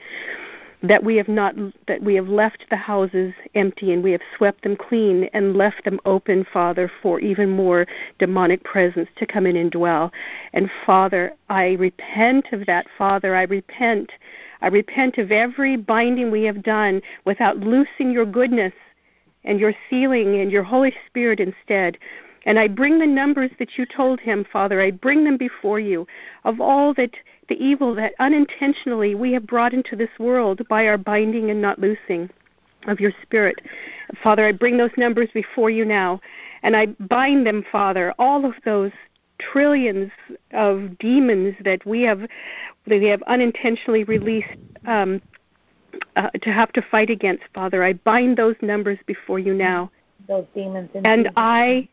that 0.83 1.05
we 1.05 1.17
have 1.17 1.29
not 1.29 1.55
that 1.87 2.03
we 2.03 2.15
have 2.15 2.29
left 2.29 2.65
the 2.71 2.77
houses 2.77 3.35
empty 3.55 3.93
and 3.93 4.03
we 4.03 4.13
have 4.13 4.23
swept 4.37 4.63
them 4.63 4.77
clean 4.77 5.25
and 5.35 5.57
left 5.57 5.85
them 5.85 6.01
open 6.05 6.45
father 6.51 6.91
for 7.03 7.21
even 7.21 7.51
more 7.51 7.87
demonic 8.19 8.65
presence 8.65 9.09
to 9.17 9.27
come 9.27 9.47
in 9.47 9.57
and 9.57 9.71
dwell 9.71 10.11
and 10.55 10.71
father 10.87 11.35
i 11.51 11.73
repent 11.73 12.47
of 12.53 12.65
that 12.65 12.87
father 12.97 13.37
i 13.37 13.43
repent 13.43 14.13
I 14.63 14.69
repent 14.69 15.19
of 15.19 15.33
every 15.33 15.77
binding 15.77 16.31
we 16.31 16.45
have 16.45 16.63
done 16.63 17.03
without 17.25 17.59
loosing 17.59 18.11
your 18.11 18.27
goodness 18.27 18.73
and 19.45 19.59
your 19.59 19.75
sealing 19.89 20.41
and 20.41 20.53
your 20.53 20.63
Holy 20.63 20.95
Spirit 21.07 21.41
instead. 21.41 21.99
And 22.47 22.59
I 22.59 22.69
bring 22.69 22.99
the 22.99 23.07
numbers 23.07 23.51
that 23.59 23.77
you 23.77 23.87
told 23.87 24.21
him, 24.21 24.47
Father, 24.51 24.81
I 24.81 24.91
bring 24.91 25.25
them 25.25 25.37
before 25.37 25.81
you 25.81 26.07
of 26.45 26.61
all 26.61 26.95
that 26.95 27.15
the 27.49 27.63
evil 27.63 27.95
that 27.97 28.15
unintentionally 28.19 29.15
we 29.15 29.33
have 29.33 29.47
brought 29.47 29.75
into 29.75 29.97
this 29.97 30.11
world 30.19 30.67
by 30.69 30.87
our 30.87 30.99
binding 30.99 31.51
and 31.51 31.61
not 31.61 31.79
loosing 31.79 32.31
of 32.87 33.01
your 33.01 33.13
spirit. 33.23 33.61
Father, 34.23 34.47
I 34.47 34.53
bring 34.53 34.79
those 34.79 34.91
numbers 34.97 35.29
before 35.35 35.69
you 35.69 35.85
now, 35.85 36.21
and 36.63 36.77
I 36.77 36.87
bind 36.87 37.47
them, 37.47 37.65
Father, 37.71 38.15
all 38.19 38.47
of 38.47 38.55
those 38.65 38.93
trillions 39.53 40.11
of 40.53 40.99
demons 40.99 41.55
that 41.65 41.85
we 41.87 42.03
have 42.03 42.21
that 42.87 43.01
we 43.01 43.07
have 43.07 43.23
unintentionally 43.27 44.05
released 44.05 44.49
um, 44.87 45.21
uh, 46.17 46.31
to 46.43 46.53
have 46.53 46.73
to 46.73 46.83
fight 46.83 47.11
against, 47.11 47.45
Father. 47.55 47.83
I 47.83 47.95
bind 47.95 48.37
those 48.37 48.57
numbers 48.63 48.99
before 49.07 49.39
you 49.39 49.55
now. 49.55 49.91
Those 50.29 50.47
demons. 50.55 50.91
And 51.05 51.31
I 51.37 51.89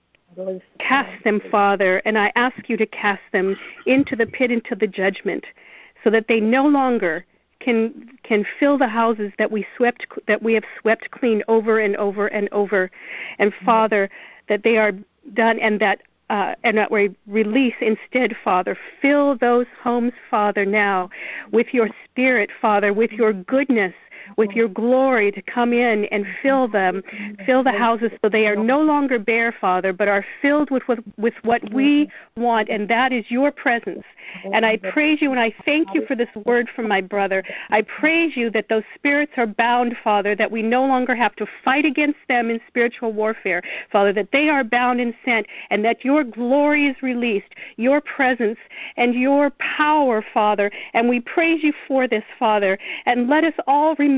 cast 0.79 1.23
them, 1.23 1.41
Father, 1.51 1.97
and 2.05 2.17
I 2.17 2.31
ask 2.35 2.69
you 2.69 2.77
to 2.77 2.85
cast 2.85 3.21
them 3.33 3.57
into 3.85 4.15
the 4.15 4.27
pit, 4.27 4.51
into 4.51 4.75
the 4.75 4.87
judgment, 4.87 5.45
so 6.03 6.09
that 6.11 6.27
they 6.27 6.39
no 6.39 6.67
longer 6.67 7.25
can 7.59 8.09
can 8.23 8.45
fill 8.59 8.77
the 8.77 8.87
houses 8.87 9.31
that 9.39 9.51
we 9.51 9.65
swept 9.75 10.05
that 10.27 10.43
we 10.43 10.53
have 10.53 10.63
swept 10.79 11.09
clean 11.11 11.43
over 11.47 11.79
and 11.79 11.95
over 11.97 12.27
and 12.27 12.49
over. 12.51 12.91
And 13.39 13.51
Father, 13.65 14.09
that 14.47 14.63
they 14.63 14.77
are 14.77 14.91
done 15.33 15.59
and 15.59 15.79
that 15.79 16.01
uh, 16.29 16.55
and 16.63 16.77
that 16.77 16.91
we 16.91 17.15
release 17.25 17.75
instead, 17.79 18.35
Father. 18.43 18.77
Fill 19.01 19.37
those 19.37 19.67
homes, 19.81 20.13
Father, 20.29 20.65
now 20.65 21.09
with 21.51 21.73
your 21.73 21.89
spirit, 22.05 22.49
Father, 22.61 22.93
with 22.93 23.11
your 23.11 23.33
goodness, 23.33 23.93
with 24.35 24.51
your 24.51 24.67
glory 24.67 25.31
to 25.31 25.41
come 25.41 25.73
in 25.73 26.05
and 26.05 26.25
fill 26.41 26.67
them, 26.67 27.03
fill 27.45 27.63
the 27.63 27.71
houses 27.71 28.11
so 28.21 28.29
they 28.29 28.47
are 28.47 28.55
no 28.55 28.81
longer 28.81 29.19
bare, 29.19 29.51
Father, 29.51 29.93
but 29.93 30.07
are 30.07 30.25
filled 30.41 30.69
with, 30.71 30.87
with, 30.87 30.99
with 31.17 31.33
what 31.43 31.61
we 31.71 32.09
want, 32.35 32.69
and 32.69 32.89
that 32.89 33.11
is 33.11 33.29
your 33.29 33.51
presence. 33.51 34.03
And 34.53 34.65
I 34.65 34.77
praise 34.77 35.21
you 35.21 35.31
and 35.31 35.39
I 35.39 35.53
thank 35.65 35.93
you 35.93 36.05
for 36.05 36.15
this 36.15 36.29
word 36.45 36.69
from 36.75 36.87
my 36.87 37.01
brother. 37.01 37.43
I 37.69 37.81
praise 37.81 38.35
you 38.35 38.49
that 38.51 38.69
those 38.69 38.83
spirits 38.95 39.33
are 39.37 39.47
bound, 39.47 39.95
Father, 40.03 40.35
that 40.35 40.51
we 40.51 40.61
no 40.61 40.85
longer 40.85 41.15
have 41.15 41.35
to 41.37 41.47
fight 41.63 41.85
against 41.85 42.19
them 42.27 42.49
in 42.49 42.59
spiritual 42.67 43.13
warfare, 43.13 43.61
Father, 43.91 44.13
that 44.13 44.31
they 44.31 44.49
are 44.49 44.63
bound 44.63 44.99
and 44.99 45.13
sent, 45.23 45.47
and 45.69 45.83
that 45.85 46.03
your 46.03 46.23
glory 46.23 46.87
is 46.87 47.01
released, 47.01 47.55
your 47.77 48.01
presence 48.01 48.59
and 48.97 49.15
your 49.15 49.49
power, 49.59 50.23
Father. 50.33 50.71
And 50.93 51.07
we 51.07 51.19
praise 51.19 51.63
you 51.63 51.73
for 51.87 52.07
this, 52.07 52.23
Father. 52.37 52.77
And 53.05 53.29
let 53.29 53.43
us 53.43 53.53
all 53.65 53.95
remember, 53.95 54.16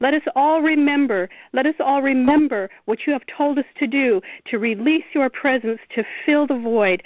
let 0.00 0.14
us 0.14 0.22
all 0.36 0.62
remember, 0.62 1.28
let 1.52 1.66
us 1.66 1.74
all 1.80 2.02
remember 2.02 2.70
what 2.84 3.06
you 3.06 3.12
have 3.12 3.26
told 3.26 3.58
us 3.58 3.64
to 3.78 3.86
do 3.86 4.20
to 4.46 4.58
release 4.58 5.04
your 5.12 5.30
presence, 5.30 5.80
to 5.94 6.04
fill 6.24 6.46
the 6.46 6.58
void 6.58 7.02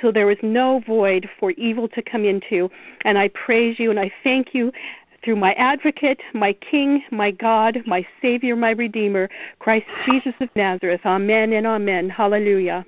so 0.00 0.10
there 0.10 0.30
is 0.30 0.38
no 0.42 0.82
void 0.86 1.28
for 1.38 1.50
evil 1.52 1.88
to 1.88 2.02
come 2.02 2.24
into. 2.24 2.70
And 3.04 3.18
I 3.18 3.28
praise 3.28 3.78
you 3.78 3.90
and 3.90 4.00
I 4.00 4.10
thank 4.24 4.54
you 4.54 4.72
through 5.22 5.36
my 5.36 5.52
advocate, 5.54 6.20
my 6.32 6.52
King, 6.54 7.02
my 7.10 7.30
God, 7.30 7.78
my 7.86 8.06
Savior, 8.22 8.56
my 8.56 8.70
Redeemer, 8.70 9.28
Christ 9.58 9.86
Jesus 10.06 10.32
of 10.40 10.48
Nazareth. 10.56 11.02
Amen 11.04 11.52
and 11.52 11.66
amen. 11.66 12.08
Hallelujah. 12.08 12.86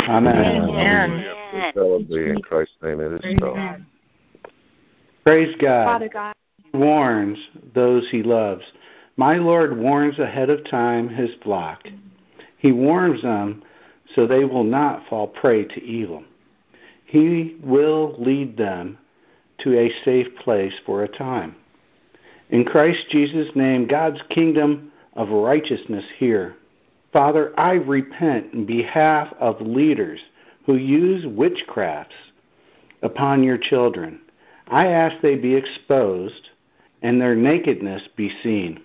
Amen. 0.00 0.70
Amen. 0.70 1.72
Celebrate 1.74 2.30
in 2.30 2.42
Christ's 2.42 2.74
name. 2.82 3.00
It 3.00 3.24
is 3.24 3.38
so. 3.40 3.76
Praise 5.24 5.54
God. 5.60 5.84
Father 5.84 6.08
God. 6.08 6.34
Warns 6.72 7.38
those 7.74 8.08
he 8.10 8.22
loves. 8.22 8.64
My 9.16 9.36
Lord 9.36 9.76
warns 9.76 10.18
ahead 10.18 10.50
of 10.50 10.68
time 10.68 11.08
his 11.08 11.30
flock. 11.42 11.88
He 12.58 12.72
warns 12.72 13.22
them 13.22 13.62
so 14.14 14.26
they 14.26 14.44
will 14.44 14.64
not 14.64 15.06
fall 15.08 15.26
prey 15.26 15.64
to 15.64 15.82
evil. 15.82 16.24
He 17.04 17.56
will 17.62 18.14
lead 18.18 18.56
them 18.56 18.98
to 19.60 19.78
a 19.78 19.92
safe 20.04 20.28
place 20.36 20.74
for 20.84 21.02
a 21.02 21.08
time. 21.08 21.56
In 22.50 22.64
Christ 22.64 23.06
Jesus' 23.10 23.54
name, 23.54 23.86
God's 23.86 24.20
kingdom 24.30 24.92
of 25.14 25.30
righteousness 25.30 26.04
here. 26.18 26.56
Father, 27.12 27.52
I 27.58 27.72
repent 27.72 28.52
in 28.52 28.66
behalf 28.66 29.32
of 29.40 29.60
leaders 29.60 30.20
who 30.64 30.76
use 30.76 31.24
witchcrafts 31.24 32.14
upon 33.02 33.42
your 33.42 33.58
children. 33.58 34.20
I 34.68 34.88
ask 34.88 35.20
they 35.20 35.36
be 35.36 35.54
exposed 35.54 36.50
and 37.02 37.20
their 37.20 37.34
nakedness 37.34 38.02
be 38.16 38.30
seen. 38.42 38.80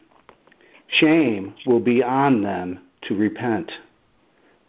Shame 0.88 1.56
will 1.66 1.80
be 1.80 2.04
on 2.04 2.42
them 2.44 2.80
to 3.04 3.16
repent. 3.16 3.72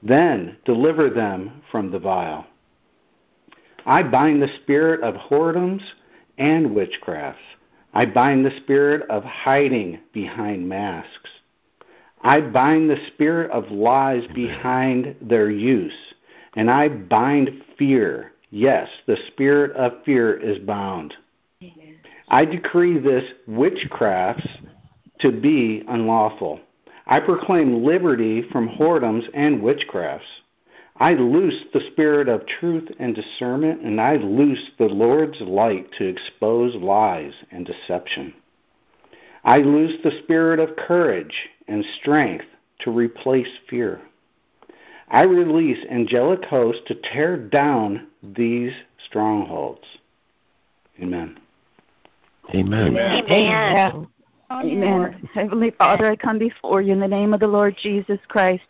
Then 0.02 0.56
deliver 0.64 1.10
them 1.10 1.62
from 1.70 1.90
the 1.90 1.98
vile. 1.98 2.46
I 3.86 4.02
bind 4.02 4.40
the 4.40 4.48
spirit 4.62 5.02
of 5.02 5.14
whoredoms 5.14 5.82
and 6.38 6.70
witchcrafts. 6.70 7.36
I 7.92 8.06
bind 8.06 8.44
the 8.44 8.56
spirit 8.62 9.08
of 9.08 9.22
hiding 9.24 10.00
behind 10.12 10.68
masks. 10.68 11.30
I 12.22 12.40
bind 12.40 12.88
the 12.88 12.98
spirit 13.08 13.50
of 13.50 13.70
lies 13.70 14.26
behind 14.34 15.14
their 15.20 15.50
use. 15.50 15.92
And 16.56 16.70
I 16.70 16.88
bind 16.88 17.62
fear. 17.78 18.32
Yes, 18.50 18.88
the 19.06 19.18
spirit 19.28 19.72
of 19.72 20.02
fear 20.04 20.34
is 20.34 20.58
bound. 20.60 21.14
I 22.34 22.44
decree 22.44 22.98
this 22.98 23.22
witchcrafts 23.48 24.48
to 25.20 25.30
be 25.30 25.84
unlawful. 25.86 26.58
I 27.06 27.20
proclaim 27.20 27.84
liberty 27.84 28.42
from 28.50 28.70
whoredoms 28.70 29.28
and 29.32 29.62
witchcrafts. 29.62 30.42
I 30.96 31.14
loose 31.14 31.62
the 31.72 31.88
spirit 31.92 32.28
of 32.28 32.44
truth 32.44 32.90
and 32.98 33.14
discernment, 33.14 33.82
and 33.82 34.00
I 34.00 34.16
loose 34.16 34.72
the 34.80 34.86
Lord's 34.88 35.40
light 35.42 35.92
to 35.98 36.08
expose 36.08 36.74
lies 36.74 37.34
and 37.52 37.64
deception. 37.64 38.34
I 39.44 39.58
loose 39.58 40.02
the 40.02 40.18
spirit 40.24 40.58
of 40.58 40.74
courage 40.74 41.50
and 41.68 41.84
strength 42.00 42.46
to 42.80 42.90
replace 42.90 43.60
fear. 43.70 44.00
I 45.06 45.22
release 45.22 45.86
angelic 45.88 46.46
hosts 46.46 46.82
to 46.88 46.96
tear 46.96 47.36
down 47.36 48.08
these 48.24 48.72
strongholds. 49.06 49.86
Amen. 51.00 51.38
Amen. 52.50 52.96
Amen. 52.96 53.30
Amen. 53.30 54.08
Amen. 54.50 55.28
Heavenly 55.32 55.70
Father, 55.70 56.10
I 56.10 56.16
come 56.16 56.38
before 56.38 56.82
you 56.82 56.92
in 56.92 57.00
the 57.00 57.08
name 57.08 57.32
of 57.32 57.40
the 57.40 57.46
Lord 57.46 57.76
Jesus 57.82 58.18
Christ, 58.28 58.62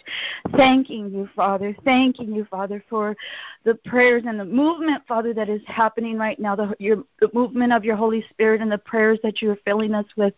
thanking 0.57 1.11
you, 1.11 1.29
Father, 1.35 1.77
thanking 1.85 2.33
you, 2.33 2.47
Father, 2.51 2.83
for 2.89 3.17
the 3.65 3.75
prayers 3.75 4.23
and 4.27 4.39
the 4.39 4.45
movement, 4.45 5.03
Father, 5.09 5.35
that 5.35 5.49
is 5.49 5.61
happening 5.67 6.17
right 6.17 6.39
now, 6.39 6.55
the, 6.55 6.75
your, 6.79 7.03
the 7.21 7.29
movement 7.35 7.73
of 7.73 7.85
your 7.85 7.97
Holy 7.97 8.25
Spirit 8.31 8.61
and 8.61 8.71
the 8.71 8.79
prayers 8.79 9.19
that 9.23 9.43
you 9.43 9.51
are 9.51 9.59
filling 9.65 9.95
us 9.95 10.07
with. 10.17 10.33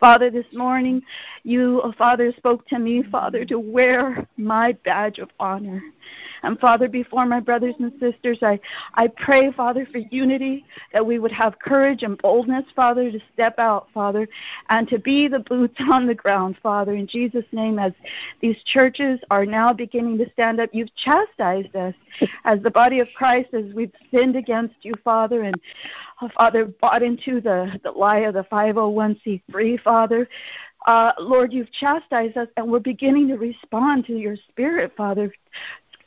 Father, 0.00 0.30
this 0.30 0.46
morning, 0.52 1.02
you, 1.42 1.82
oh, 1.82 1.92
Father, 1.98 2.32
spoke 2.36 2.66
to 2.68 2.78
me, 2.78 3.02
Father, 3.10 3.44
to 3.44 3.58
wear 3.58 4.26
my 4.36 4.72
badge 4.84 5.18
of 5.18 5.28
honor. 5.38 5.82
And 6.42 6.58
Father, 6.60 6.88
before 6.88 7.26
my 7.26 7.40
brothers 7.40 7.74
and 7.78 7.92
sisters, 7.98 8.38
I, 8.42 8.60
I 8.94 9.08
pray, 9.08 9.52
Father, 9.52 9.86
for 9.90 9.98
unity, 9.98 10.64
that 10.92 11.04
we 11.04 11.18
would 11.18 11.32
have 11.32 11.58
courage 11.58 12.04
and 12.04 12.16
boldness, 12.18 12.64
Father, 12.76 13.10
to 13.10 13.18
step 13.34 13.58
out, 13.58 13.88
Father, 13.92 14.28
and 14.68 14.77
to 14.86 14.98
be 14.98 15.28
the 15.28 15.40
boots 15.40 15.76
on 15.90 16.06
the 16.06 16.14
ground, 16.14 16.56
Father, 16.62 16.94
in 16.94 17.06
Jesus' 17.06 17.44
name, 17.52 17.78
as 17.78 17.92
these 18.40 18.56
churches 18.64 19.20
are 19.30 19.46
now 19.46 19.72
beginning 19.72 20.18
to 20.18 20.30
stand 20.32 20.60
up. 20.60 20.70
You've 20.72 20.94
chastised 20.96 21.74
us 21.74 21.94
as 22.44 22.62
the 22.62 22.70
body 22.70 23.00
of 23.00 23.08
Christ 23.16 23.54
as 23.54 23.72
we've 23.74 23.92
sinned 24.10 24.36
against 24.36 24.76
you, 24.82 24.94
Father, 25.04 25.42
and 25.42 25.56
uh, 26.20 26.28
Father, 26.36 26.66
bought 26.66 27.02
into 27.02 27.40
the, 27.40 27.78
the 27.82 27.90
lie 27.90 28.18
of 28.18 28.34
the 28.34 28.44
501c3, 28.44 29.80
Father. 29.80 30.28
Uh, 30.86 31.12
Lord, 31.18 31.52
you've 31.52 31.72
chastised 31.72 32.36
us, 32.36 32.48
and 32.56 32.70
we're 32.70 32.78
beginning 32.78 33.28
to 33.28 33.36
respond 33.36 34.06
to 34.06 34.16
your 34.16 34.36
spirit, 34.48 34.92
Father, 34.96 35.32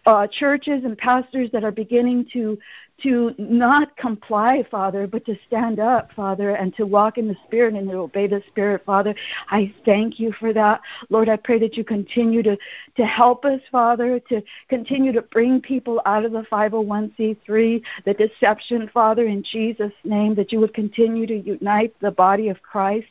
uh, 0.05 0.27
churches 0.27 0.83
and 0.83 0.97
pastors 0.97 1.49
that 1.51 1.63
are 1.63 1.71
beginning 1.71 2.25
to 2.33 2.57
to 3.03 3.33
not 3.37 3.95
comply, 3.97 4.63
Father, 4.69 5.07
but 5.07 5.25
to 5.25 5.37
stand 5.47 5.79
up, 5.79 6.11
Father, 6.13 6.51
and 6.51 6.75
to 6.75 6.85
walk 6.85 7.17
in 7.17 7.27
the 7.27 7.35
Spirit 7.45 7.73
and 7.73 7.89
to 7.89 7.97
obey 7.97 8.27
the 8.27 8.43
Spirit, 8.47 8.83
Father. 8.85 9.15
I 9.49 9.73
thank 9.85 10.19
you 10.19 10.31
for 10.33 10.53
that. 10.53 10.81
Lord, 11.09 11.29
I 11.29 11.37
pray 11.37 11.59
that 11.59 11.77
you 11.77 11.83
continue 11.83 12.43
to, 12.43 12.57
to 12.97 13.05
help 13.05 13.45
us, 13.45 13.61
Father, 13.71 14.19
to 14.29 14.41
continue 14.69 15.11
to 15.11 15.21
bring 15.21 15.61
people 15.61 16.01
out 16.05 16.25
of 16.25 16.31
the 16.31 16.43
501c3, 16.43 17.81
the 18.05 18.13
deception, 18.13 18.89
Father, 18.93 19.25
in 19.25 19.43
Jesus' 19.43 19.93
name, 20.03 20.35
that 20.35 20.51
you 20.51 20.59
would 20.59 20.73
continue 20.73 21.25
to 21.27 21.37
unite 21.37 21.95
the 22.01 22.11
body 22.11 22.49
of 22.49 22.61
Christ. 22.61 23.09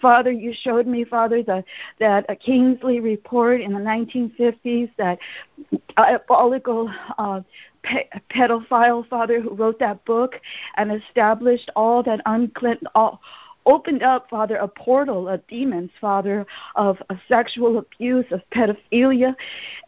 Father, 0.00 0.30
you 0.30 0.52
showed 0.52 0.86
me, 0.86 1.04
Father, 1.04 1.42
the, 1.42 1.64
that 1.98 2.24
a 2.28 2.36
Kinsey 2.36 3.00
report 3.00 3.60
in 3.60 3.72
the 3.72 3.78
1950s 3.78 4.90
that 4.96 5.18
diabolical 5.96 6.90
uh, 7.18 7.40
pedophile 8.30 9.06
father 9.08 9.40
who 9.40 9.54
wrote 9.54 9.78
that 9.78 10.04
book 10.04 10.40
and 10.76 10.92
established 10.92 11.70
all 11.76 12.02
that 12.02 12.20
unclean 12.26 12.78
all 12.94 13.20
opened 13.66 14.02
up, 14.02 14.28
Father, 14.28 14.56
a 14.56 14.68
portal 14.68 15.28
of 15.28 15.46
demons, 15.46 15.90
Father, 16.00 16.46
of, 16.76 16.98
of 17.10 17.18
sexual 17.28 17.78
abuse, 17.78 18.26
of 18.30 18.40
pedophilia, 18.54 19.34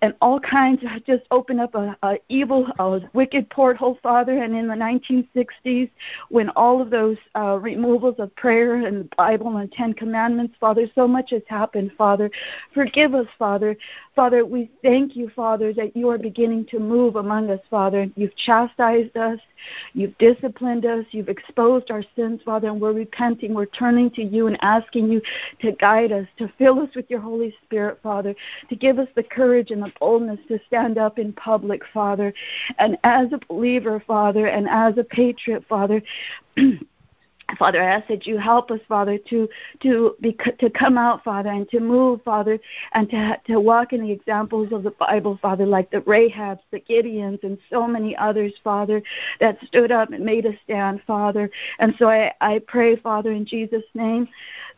and 0.02 0.14
all 0.20 0.40
kinds 0.40 0.82
just 1.06 1.24
opened 1.30 1.60
up 1.60 1.74
a, 1.74 1.96
a 2.02 2.16
evil, 2.28 2.66
a 2.78 3.00
wicked 3.12 3.48
portal, 3.50 3.98
Father. 4.02 4.42
And 4.42 4.54
in 4.54 4.68
the 4.68 4.74
1960s, 4.74 5.90
when 6.28 6.50
all 6.50 6.80
of 6.80 6.90
those 6.90 7.16
uh, 7.36 7.58
removals 7.60 8.16
of 8.18 8.34
prayer 8.36 8.86
and 8.86 9.04
the 9.04 9.16
Bible 9.16 9.56
and 9.56 9.70
Ten 9.72 9.92
Commandments, 9.92 10.54
Father, 10.60 10.86
so 10.94 11.06
much 11.06 11.30
has 11.30 11.42
happened, 11.48 11.92
Father. 11.96 12.30
Forgive 12.74 13.14
us, 13.14 13.26
Father. 13.38 13.76
Father, 14.14 14.46
we 14.46 14.70
thank 14.82 15.14
you, 15.14 15.30
Father, 15.36 15.74
that 15.74 15.94
you 15.94 16.08
are 16.08 16.18
beginning 16.18 16.64
to 16.66 16.78
move 16.78 17.16
among 17.16 17.50
us, 17.50 17.60
Father. 17.68 18.08
You've 18.16 18.34
chastised 18.36 19.16
us, 19.16 19.38
you've 19.92 20.16
disciplined 20.16 20.86
us, 20.86 21.04
you've 21.10 21.28
exposed 21.28 21.90
our 21.90 22.02
sins, 22.14 22.40
Father, 22.44 22.68
and 22.68 22.80
we're 22.80 22.92
repenting. 22.92 23.52
We're 23.52 23.65
turning 23.66 24.10
to 24.10 24.22
you 24.22 24.46
and 24.46 24.58
asking 24.62 25.10
you 25.10 25.20
to 25.60 25.72
guide 25.72 26.12
us, 26.12 26.26
to 26.38 26.48
fill 26.58 26.80
us 26.80 26.94
with 26.94 27.08
your 27.10 27.20
Holy 27.20 27.54
Spirit, 27.64 27.98
Father, 28.02 28.34
to 28.68 28.76
give 28.76 28.98
us 28.98 29.08
the 29.14 29.22
courage 29.22 29.70
and 29.70 29.82
the 29.82 29.92
boldness 30.00 30.40
to 30.48 30.58
stand 30.66 30.98
up 30.98 31.18
in 31.18 31.32
public, 31.32 31.82
Father. 31.92 32.32
And 32.78 32.96
as 33.04 33.32
a 33.32 33.40
believer, 33.48 34.02
Father, 34.06 34.46
and 34.46 34.68
as 34.68 34.98
a 34.98 35.04
patriot, 35.04 35.64
Father, 35.68 36.02
Father, 37.58 37.80
I 37.80 37.86
ask 37.86 38.08
that 38.08 38.26
you 38.26 38.38
help 38.38 38.70
us, 38.70 38.80
Father, 38.88 39.18
to 39.18 39.48
to 39.80 40.16
be 40.20 40.36
to 40.58 40.68
come 40.68 40.98
out, 40.98 41.22
Father, 41.22 41.50
and 41.50 41.68
to 41.70 41.78
move, 41.78 42.20
Father, 42.24 42.58
and 42.92 43.08
to 43.10 43.40
to 43.46 43.60
walk 43.60 43.92
in 43.92 44.02
the 44.02 44.10
examples 44.10 44.72
of 44.72 44.82
the 44.82 44.90
Bible, 44.90 45.38
Father, 45.40 45.64
like 45.64 45.90
the 45.90 46.00
Rahabs, 46.00 46.60
the 46.72 46.80
Gideons, 46.80 47.42
and 47.44 47.56
so 47.70 47.86
many 47.86 48.16
others, 48.16 48.52
Father, 48.64 49.00
that 49.38 49.58
stood 49.66 49.92
up 49.92 50.10
and 50.10 50.24
made 50.24 50.44
a 50.44 50.58
stand, 50.64 51.02
Father. 51.06 51.48
And 51.78 51.94
so 51.98 52.08
I 52.08 52.32
I 52.40 52.58
pray, 52.66 52.96
Father, 52.96 53.30
in 53.30 53.46
Jesus' 53.46 53.84
name, 53.94 54.28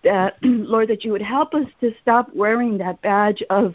that 0.04 0.36
Lord, 0.42 0.88
that 0.88 1.04
you 1.04 1.12
would 1.12 1.22
help 1.22 1.54
us 1.54 1.66
to 1.80 1.94
stop 2.02 2.28
wearing 2.34 2.76
that 2.78 3.00
badge 3.00 3.42
of 3.48 3.74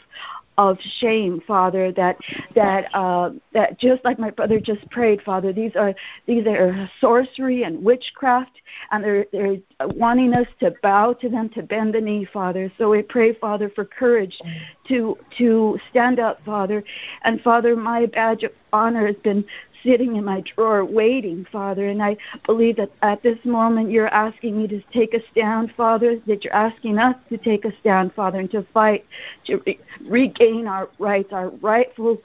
of 0.57 0.77
shame, 0.99 1.41
Father, 1.47 1.91
that 1.93 2.17
that 2.55 2.93
uh, 2.93 3.31
that 3.53 3.79
just 3.79 4.03
like 4.05 4.19
my 4.19 4.29
brother 4.29 4.59
just 4.59 4.87
prayed, 4.89 5.21
Father, 5.21 5.51
these 5.51 5.75
are 5.75 5.93
these 6.25 6.45
are 6.45 6.89
sorcery 6.99 7.63
and 7.63 7.83
witchcraft, 7.83 8.51
and 8.91 9.03
they're 9.03 9.25
they're 9.31 9.57
wanting 9.95 10.33
us 10.33 10.47
to 10.59 10.73
bow 10.83 11.13
to 11.13 11.29
them, 11.29 11.49
to 11.49 11.63
bend 11.63 11.93
the 11.93 12.01
knee, 12.01 12.25
Father. 12.25 12.71
So 12.77 12.89
we 12.89 13.01
pray, 13.01 13.33
Father, 13.33 13.69
for 13.69 13.85
courage 13.85 14.39
to 14.87 15.17
to 15.37 15.79
stand 15.89 16.19
up, 16.19 16.43
Father, 16.45 16.83
and 17.23 17.41
Father, 17.41 17.75
my 17.75 18.05
badge 18.05 18.43
of 18.43 18.51
honor 18.71 19.07
has 19.07 19.15
been 19.17 19.45
sitting 19.83 20.15
in 20.15 20.25
my 20.25 20.41
drawer 20.41 20.85
waiting, 20.85 21.45
Father. 21.51 21.87
And 21.87 22.01
I 22.01 22.17
believe 22.45 22.77
that 22.77 22.91
at 23.01 23.21
this 23.21 23.37
moment 23.43 23.91
you're 23.91 24.07
asking 24.07 24.57
me 24.57 24.67
to 24.67 24.81
take 24.91 25.13
a 25.13 25.21
stand, 25.31 25.73
Father, 25.75 26.19
that 26.27 26.43
you're 26.43 26.53
asking 26.53 26.97
us 26.97 27.15
to 27.29 27.37
take 27.37 27.65
a 27.65 27.77
stand, 27.79 28.13
Father, 28.13 28.39
and 28.39 28.51
to 28.51 28.63
fight 28.73 29.05
to 29.45 29.57
re- 29.65 29.79
regain 30.01 30.67
our 30.67 30.89
rights, 30.99 31.31
our 31.31 31.49
rightful 31.49 32.21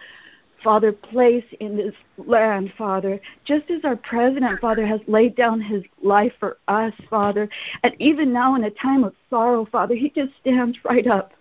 Father, 0.62 0.92
place 0.92 1.44
in 1.60 1.76
this 1.76 1.94
land, 2.16 2.72
Father, 2.76 3.20
just 3.44 3.70
as 3.70 3.84
our 3.84 3.94
president, 3.94 4.60
Father, 4.60 4.84
has 4.84 5.00
laid 5.06 5.36
down 5.36 5.60
his 5.60 5.84
life 6.02 6.32
for 6.40 6.58
us, 6.66 6.92
Father, 7.08 7.48
and 7.84 7.94
even 8.00 8.32
now 8.32 8.56
in 8.56 8.64
a 8.64 8.70
time 8.70 9.04
of 9.04 9.14
sorrow, 9.30 9.64
Father, 9.66 9.94
he 9.94 10.10
just 10.10 10.32
stands 10.40 10.76
right 10.84 11.06
up 11.06 11.32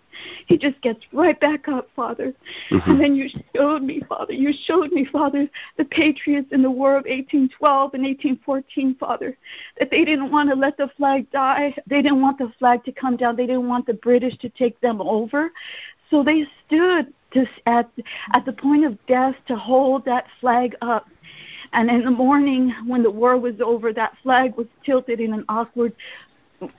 he 0.46 0.56
just 0.56 0.80
gets 0.80 1.00
right 1.12 1.38
back 1.38 1.68
up, 1.68 1.88
Father. 1.94 2.32
Mm-hmm. 2.70 2.90
And 2.90 3.00
then 3.00 3.14
you 3.14 3.28
showed 3.54 3.82
me, 3.82 4.02
Father, 4.08 4.32
you 4.32 4.52
showed 4.64 4.92
me, 4.92 5.04
Father, 5.04 5.48
the 5.76 5.84
patriots 5.84 6.48
in 6.52 6.62
the 6.62 6.70
War 6.70 6.92
of 6.92 7.04
1812 7.04 7.94
and 7.94 8.02
1814, 8.02 8.96
Father, 8.96 9.36
that 9.78 9.90
they 9.90 10.04
didn't 10.04 10.30
want 10.30 10.48
to 10.50 10.56
let 10.56 10.76
the 10.76 10.88
flag 10.96 11.30
die. 11.30 11.74
They 11.86 12.02
didn't 12.02 12.20
want 12.20 12.38
the 12.38 12.52
flag 12.58 12.84
to 12.84 12.92
come 12.92 13.16
down. 13.16 13.36
They 13.36 13.46
didn't 13.46 13.68
want 13.68 13.86
the 13.86 13.94
British 13.94 14.36
to 14.38 14.48
take 14.50 14.80
them 14.80 15.00
over. 15.00 15.50
So 16.10 16.22
they 16.22 16.46
stood 16.66 17.12
to, 17.32 17.46
at, 17.66 17.90
at 18.32 18.44
the 18.44 18.52
point 18.52 18.84
of 18.84 18.98
death 19.06 19.34
to 19.46 19.56
hold 19.56 20.04
that 20.06 20.26
flag 20.40 20.74
up. 20.80 21.06
And 21.72 21.90
in 21.90 22.04
the 22.04 22.10
morning, 22.10 22.74
when 22.86 23.02
the 23.02 23.10
war 23.10 23.38
was 23.38 23.60
over, 23.60 23.92
that 23.92 24.16
flag 24.22 24.56
was 24.56 24.66
tilted 24.84 25.20
in 25.20 25.34
an 25.34 25.44
awkward, 25.48 25.92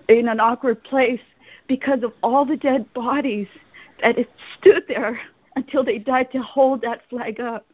in 0.08 0.28
an 0.28 0.40
awkward 0.40 0.84
place 0.84 1.22
because 1.70 2.04
of 2.04 2.12
all 2.22 2.44
the 2.44 2.58
dead 2.58 2.92
bodies 2.94 3.48
that 4.02 4.18
it 4.18 4.30
stood 4.60 4.84
there 4.90 5.22
until 5.56 5.86
they 5.86 6.00
died 6.00 6.30
to 6.34 6.40
hold 6.40 6.82
that 6.82 7.02
flag 7.10 7.40
up. 7.40 7.66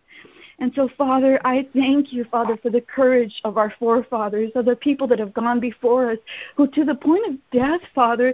And 0.60 0.72
so, 0.76 0.90
Father, 0.98 1.40
I 1.44 1.68
thank 1.74 2.14
you, 2.14 2.26
Father, 2.26 2.58
for 2.58 2.70
the 2.70 2.82
courage 2.82 3.42
of 3.44 3.58
our 3.58 3.74
forefathers, 3.78 4.52
of 4.56 4.66
the 4.66 4.76
people 4.76 5.08
that 5.08 5.20
have 5.20 5.34
gone 5.34 5.60
before 5.60 6.12
us, 6.12 6.18
who 6.56 6.68
to 6.68 6.86
the 6.86 6.96
point 6.96 7.26
of 7.28 7.34
death, 7.52 7.82
Father, 7.94 8.34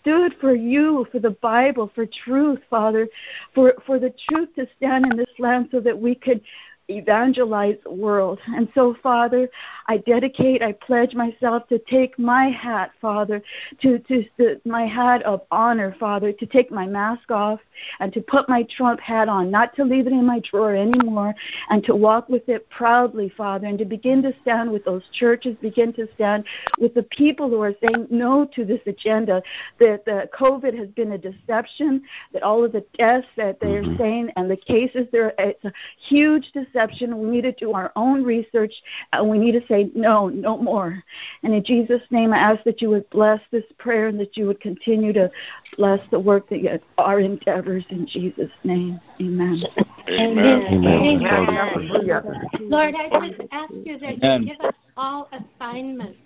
stood 0.00 0.34
for 0.40 0.54
you, 0.54 1.06
for 1.10 1.18
the 1.18 1.30
Bible, 1.30 1.90
for 1.94 2.06
truth, 2.24 2.58
Father, 2.68 3.08
for, 3.54 3.74
for 3.86 3.98
the 3.98 4.12
truth 4.28 4.50
to 4.56 4.66
stand 4.76 5.06
in 5.10 5.16
this 5.16 5.30
land 5.38 5.68
so 5.70 5.80
that 5.80 5.98
we 5.98 6.14
could 6.14 6.42
evangelize 6.88 7.76
the 7.84 7.92
world. 7.92 8.38
And 8.46 8.68
so, 8.74 8.96
Father, 9.02 9.48
I 9.86 9.98
dedicate, 9.98 10.62
I 10.62 10.72
pledge 10.72 11.14
myself 11.14 11.68
to 11.68 11.78
take 11.78 12.18
my 12.18 12.48
hat, 12.48 12.92
Father, 13.00 13.42
to, 13.82 13.98
to, 14.00 14.24
to 14.38 14.60
my 14.64 14.86
hat 14.86 15.22
of 15.22 15.42
honor, 15.50 15.94
Father, 15.98 16.32
to 16.32 16.46
take 16.46 16.70
my 16.70 16.86
mask 16.86 17.30
off 17.30 17.60
and 18.00 18.12
to 18.12 18.20
put 18.20 18.48
my 18.48 18.64
Trump 18.64 19.00
hat 19.00 19.28
on, 19.28 19.50
not 19.50 19.74
to 19.76 19.84
leave 19.84 20.06
it 20.06 20.12
in 20.12 20.26
my 20.26 20.40
drawer 20.40 20.74
anymore, 20.74 21.34
and 21.70 21.84
to 21.84 21.94
walk 21.94 22.28
with 22.28 22.48
it 22.48 22.68
proudly, 22.70 23.32
Father, 23.36 23.66
and 23.66 23.78
to 23.78 23.84
begin 23.84 24.22
to 24.22 24.34
stand 24.42 24.70
with 24.70 24.84
those 24.84 25.02
churches, 25.12 25.56
begin 25.60 25.92
to 25.94 26.08
stand 26.14 26.44
with 26.78 26.94
the 26.94 27.02
people 27.04 27.48
who 27.48 27.60
are 27.62 27.74
saying 27.80 28.06
no 28.10 28.44
to 28.54 28.64
this 28.64 28.80
agenda, 28.86 29.42
that 29.78 30.04
the 30.04 30.28
COVID 30.36 30.76
has 30.76 30.88
been 30.88 31.12
a 31.12 31.18
deception, 31.18 32.02
that 32.32 32.42
all 32.42 32.64
of 32.64 32.72
the 32.72 32.84
deaths 32.98 33.26
that 33.36 33.60
they're 33.60 33.82
mm-hmm. 33.82 33.98
saying 33.98 34.30
and 34.36 34.50
the 34.50 34.56
cases, 34.56 35.06
there, 35.12 35.32
it's 35.38 35.64
a 35.64 35.72
huge 35.98 36.50
deception 36.52 36.71
deception. 36.72 37.18
We 37.18 37.28
need 37.28 37.42
to 37.42 37.52
do 37.52 37.72
our 37.72 37.92
own 37.96 38.22
research, 38.22 38.72
and 39.12 39.28
we 39.28 39.38
need 39.38 39.52
to 39.52 39.66
say, 39.66 39.90
no, 39.94 40.28
no 40.28 40.56
more. 40.56 41.02
And 41.42 41.54
in 41.54 41.64
Jesus' 41.64 42.02
name, 42.10 42.32
I 42.32 42.38
ask 42.38 42.62
that 42.64 42.80
you 42.80 42.88
would 42.90 43.08
bless 43.10 43.40
this 43.50 43.64
prayer 43.78 44.08
and 44.08 44.18
that 44.20 44.36
you 44.36 44.46
would 44.46 44.60
continue 44.60 45.12
to 45.12 45.30
bless 45.76 46.00
the 46.10 46.18
work 46.18 46.48
that 46.48 46.62
you, 46.62 46.78
our 46.98 47.20
endeavors 47.20 47.84
in 47.90 48.06
Jesus' 48.06 48.50
name. 48.64 49.00
Amen. 49.20 49.62
Amen. 50.08 50.62
Amen. 50.68 51.30
Amen. 51.30 52.22
Lord, 52.60 52.94
I 52.94 53.28
just 53.28 53.40
ask 53.52 53.72
you 53.84 53.98
that 53.98 54.22
you 54.22 54.46
give 54.46 54.60
us 54.60 54.74
all 54.96 55.28
assignments, 55.32 56.18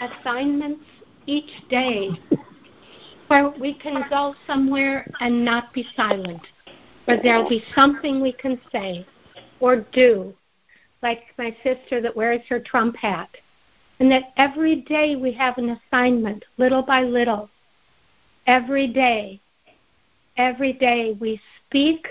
assignments 0.00 0.84
each 1.26 1.50
day 1.68 2.10
where 3.28 3.50
we 3.60 3.74
can 3.74 4.04
go 4.10 4.34
somewhere 4.46 5.06
and 5.20 5.44
not 5.44 5.72
be 5.72 5.86
silent, 5.94 6.40
where 7.04 7.22
there'll 7.22 7.48
be 7.48 7.62
something 7.74 8.20
we 8.20 8.32
can 8.32 8.60
say 8.72 9.06
or 9.60 9.76
do, 9.92 10.34
like 11.02 11.20
my 11.38 11.56
sister 11.62 12.00
that 12.00 12.16
wears 12.16 12.40
her 12.48 12.60
Trump 12.60 12.96
hat. 12.96 13.28
And 14.00 14.10
that 14.10 14.32
every 14.36 14.76
day 14.76 15.14
we 15.16 15.30
have 15.32 15.58
an 15.58 15.78
assignment, 15.78 16.44
little 16.56 16.82
by 16.82 17.02
little. 17.02 17.50
Every 18.46 18.88
day. 18.88 19.40
Every 20.36 20.72
day 20.72 21.16
we 21.20 21.40
speak. 21.66 22.08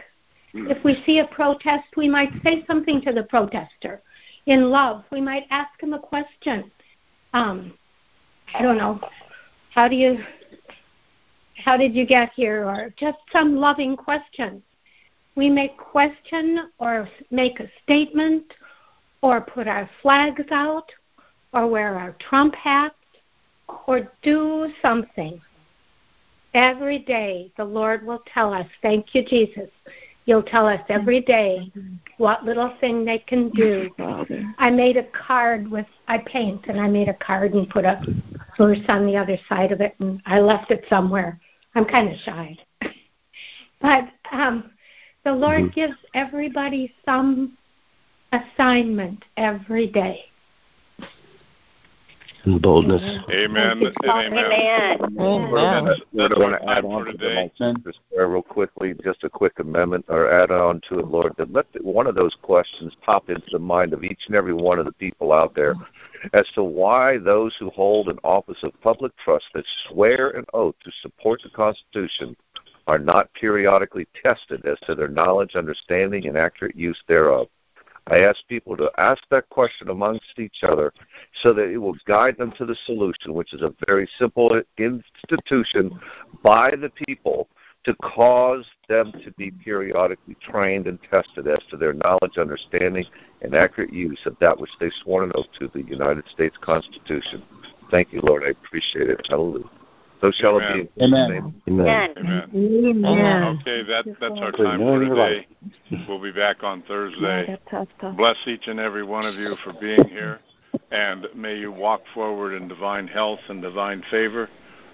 If 0.53 0.83
we 0.83 1.01
see 1.05 1.19
a 1.19 1.27
protest, 1.27 1.85
we 1.97 2.07
might 2.07 2.31
say 2.43 2.63
something 2.67 3.01
to 3.01 3.11
the 3.11 3.23
protester. 3.23 4.01
In 4.45 4.69
love, 4.69 5.03
we 5.11 5.21
might 5.21 5.45
ask 5.49 5.81
him 5.81 5.93
a 5.93 5.99
question. 5.99 6.71
Um, 7.33 7.73
I 8.53 8.61
don't 8.61 8.77
know. 8.77 8.99
How 9.73 9.87
do 9.87 9.95
you 9.95 10.19
how 11.63 11.75
did 11.75 11.93
you 11.93 12.05
get 12.05 12.31
here 12.35 12.65
or 12.65 12.93
just 12.97 13.17
some 13.31 13.57
loving 13.57 13.95
question 13.97 14.63
we 15.39 15.49
may 15.49 15.69
question 15.69 16.69
or 16.79 17.09
make 17.31 17.61
a 17.61 17.71
statement 17.81 18.43
or 19.21 19.39
put 19.39 19.69
our 19.69 19.89
flags 20.01 20.43
out 20.51 20.91
or 21.53 21.65
wear 21.65 21.97
our 21.97 22.13
Trump 22.19 22.53
hats 22.55 22.95
or 23.87 24.11
do 24.21 24.67
something. 24.81 25.39
Every 26.53 26.99
day 26.99 27.53
the 27.55 27.63
Lord 27.63 28.05
will 28.05 28.21
tell 28.33 28.53
us, 28.53 28.67
Thank 28.81 29.15
you, 29.15 29.23
Jesus. 29.23 29.69
You'll 30.25 30.43
tell 30.43 30.67
us 30.67 30.81
every 30.89 31.21
day 31.21 31.71
what 32.17 32.43
little 32.43 32.73
thing 32.81 33.05
they 33.05 33.19
can 33.19 33.49
do. 33.51 33.89
I 34.57 34.69
made 34.69 34.97
a 34.97 35.05
card 35.05 35.71
with 35.71 35.87
I 36.09 36.17
paint 36.17 36.65
and 36.67 36.81
I 36.81 36.87
made 36.87 37.07
a 37.07 37.13
card 37.13 37.53
and 37.53 37.69
put 37.69 37.85
a 37.85 38.01
verse 38.57 38.85
on 38.89 39.07
the 39.07 39.15
other 39.15 39.39
side 39.47 39.71
of 39.71 39.79
it 39.79 39.95
and 39.99 40.21
I 40.25 40.41
left 40.41 40.69
it 40.69 40.83
somewhere. 40.89 41.39
I'm 41.75 41.85
kind 41.85 42.09
of 42.09 42.19
shy. 42.19 42.57
but 43.81 44.09
um 44.33 44.71
the 45.25 45.31
Lord 45.31 45.63
mm-hmm. 45.63 45.73
gives 45.73 45.95
everybody 46.13 46.93
some 47.05 47.57
assignment 48.31 49.23
every 49.37 49.87
day. 49.87 50.25
And 52.45 52.61
boldness. 52.61 53.01
Amen. 53.29 53.83
Amen. 53.83 53.93
Amen. 54.05 54.97
Amen. 55.19 55.87
Lord, 56.13 56.31
I 56.31 56.39
want 56.39 56.61
to 56.61 56.69
add 56.69 56.85
on 56.85 57.05
to 57.05 57.11
the 57.11 57.51
sister's 57.57 57.99
prayer 58.09 58.29
real 58.29 58.41
quickly, 58.41 58.95
just 59.03 59.25
a 59.25 59.29
quick 59.29 59.59
amendment 59.59 60.05
or 60.07 60.31
add 60.31 60.49
on 60.49 60.79
to 60.87 60.99
it, 60.99 61.07
Lord, 61.07 61.33
that 61.37 61.51
let 61.51 61.65
the, 61.73 61.79
one 61.83 62.07
of 62.07 62.15
those 62.15 62.35
questions 62.41 62.93
pop 63.01 63.29
into 63.29 63.47
the 63.51 63.59
mind 63.59 63.91
of 63.91 64.05
each 64.05 64.21
and 64.27 64.35
every 64.35 64.53
one 64.53 64.79
of 64.79 64.85
the 64.85 64.93
people 64.93 65.33
out 65.33 65.53
there 65.53 65.75
as 66.33 66.45
to 66.55 66.63
why 66.63 67.17
those 67.17 67.55
who 67.59 67.69
hold 67.71 68.07
an 68.07 68.19
office 68.23 68.57
of 68.63 68.71
public 68.81 69.11
trust 69.17 69.45
that 69.53 69.65
swear 69.87 70.29
an 70.29 70.45
oath 70.53 70.75
to 70.83 70.91
support 71.01 71.41
the 71.43 71.49
Constitution 71.49 72.35
are 72.89 72.97
not 72.97 73.31
periodically 73.35 74.07
tested 74.23 74.65
as 74.65 74.79
to 74.79 74.95
their 74.95 75.07
knowledge, 75.07 75.55
understanding, 75.55 76.27
and 76.27 76.35
accurate 76.35 76.75
use 76.75 76.99
thereof. 77.07 77.47
I 78.07 78.21
ask 78.21 78.39
people 78.47 78.75
to 78.77 78.89
ask 78.97 79.21
that 79.29 79.47
question 79.49 79.89
amongst 79.89 80.39
each 80.39 80.63
other 80.63 80.91
so 81.43 81.53
that 81.53 81.69
it 81.69 81.77
will 81.77 81.95
guide 82.07 82.35
them 82.39 82.51
to 82.57 82.65
the 82.65 82.75
solution, 82.87 83.35
which 83.35 83.53
is 83.53 83.61
a 83.61 83.75
very 83.87 84.09
simple 84.17 84.59
institution 84.79 85.99
by 86.41 86.71
the 86.71 86.89
people 87.05 87.47
to 87.85 87.93
cause 88.01 88.65
them 88.87 89.11
to 89.23 89.29
be 89.33 89.51
periodically 89.51 90.35
trained 90.41 90.87
and 90.87 90.97
tested 91.11 91.47
as 91.47 91.59
to 91.69 91.77
their 91.77 91.93
knowledge, 91.93 92.39
understanding, 92.39 93.05
and 93.43 93.53
accurate 93.53 93.93
use 93.93 94.19
of 94.25 94.35
that 94.41 94.59
which 94.59 94.71
they 94.79 94.89
sworn 95.03 95.25
an 95.25 95.31
oath 95.35 95.45
to 95.59 95.69
the 95.75 95.83
United 95.83 96.23
States 96.33 96.57
Constitution. 96.59 97.43
Thank 97.91 98.11
you, 98.11 98.21
Lord. 98.23 98.43
I 98.43 98.49
appreciate 98.49 99.11
it. 99.11 99.21
Hallelujah. 99.29 99.69
So 100.21 100.31
shall 100.31 100.59
Amen. 100.59 100.79
it 100.79 100.95
be. 100.95 101.03
Amen. 101.03 101.53
Amen. 101.67 102.13
Amen. 102.17 102.51
Amen. 103.05 103.43
Okay, 103.59 103.83
that, 103.83 104.05
that's 104.19 104.39
our 104.39 104.51
time 104.51 104.79
for 104.79 104.99
today. 104.99 105.47
We'll 106.07 106.21
be 106.21 106.31
back 106.31 106.63
on 106.63 106.83
Thursday. 106.83 107.57
Bless 108.15 108.37
each 108.45 108.67
and 108.67 108.79
every 108.79 109.03
one 109.03 109.25
of 109.25 109.35
you 109.35 109.55
for 109.63 109.73
being 109.73 110.07
here, 110.09 110.39
and 110.91 111.27
may 111.35 111.57
you 111.57 111.71
walk 111.71 112.01
forward 112.13 112.53
in 112.53 112.67
divine 112.67 113.07
health 113.07 113.39
and 113.47 113.61
divine 113.61 114.03
favor, 114.11 114.49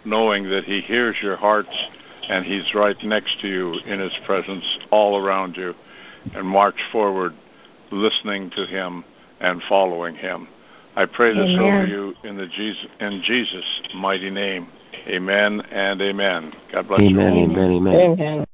knowing 0.06 0.50
that 0.50 0.66
He 0.66 0.82
hears 0.82 1.16
your 1.22 1.38
hearts 1.38 1.76
and 2.30 2.46
He's 2.46 2.74
right 2.74 2.96
next 3.04 3.40
to 3.42 3.48
you 3.48 3.74
in 3.86 4.00
His 4.00 4.14
presence 4.26 4.66
all 4.92 5.18
around 5.24 5.58
you, 5.58 5.74
and 6.34 6.46
march 6.46 6.78
forward 6.92 7.34
listening 7.92 8.52
to 8.52 8.66
Him 8.66 9.04
and 9.40 9.62
following 9.68 10.16
Him. 10.16 10.48
I 10.96 11.06
pray 11.06 11.34
this 11.34 11.50
Amen. 11.50 11.60
over 11.60 11.86
you 11.88 12.14
in 12.24 12.38
the 12.38 12.48
Jesus 12.48 12.86
in 13.00 13.22
Jesus' 13.26 13.82
mighty 13.96 14.30
name. 14.30 14.68
Amen 15.08 15.62
and 15.72 16.02
amen. 16.02 16.54
God 16.72 16.88
bless 16.88 17.02
amen, 17.02 17.36
you. 17.36 17.44
Amen, 17.44 17.72
amen, 17.72 17.96
amen. 17.96 18.45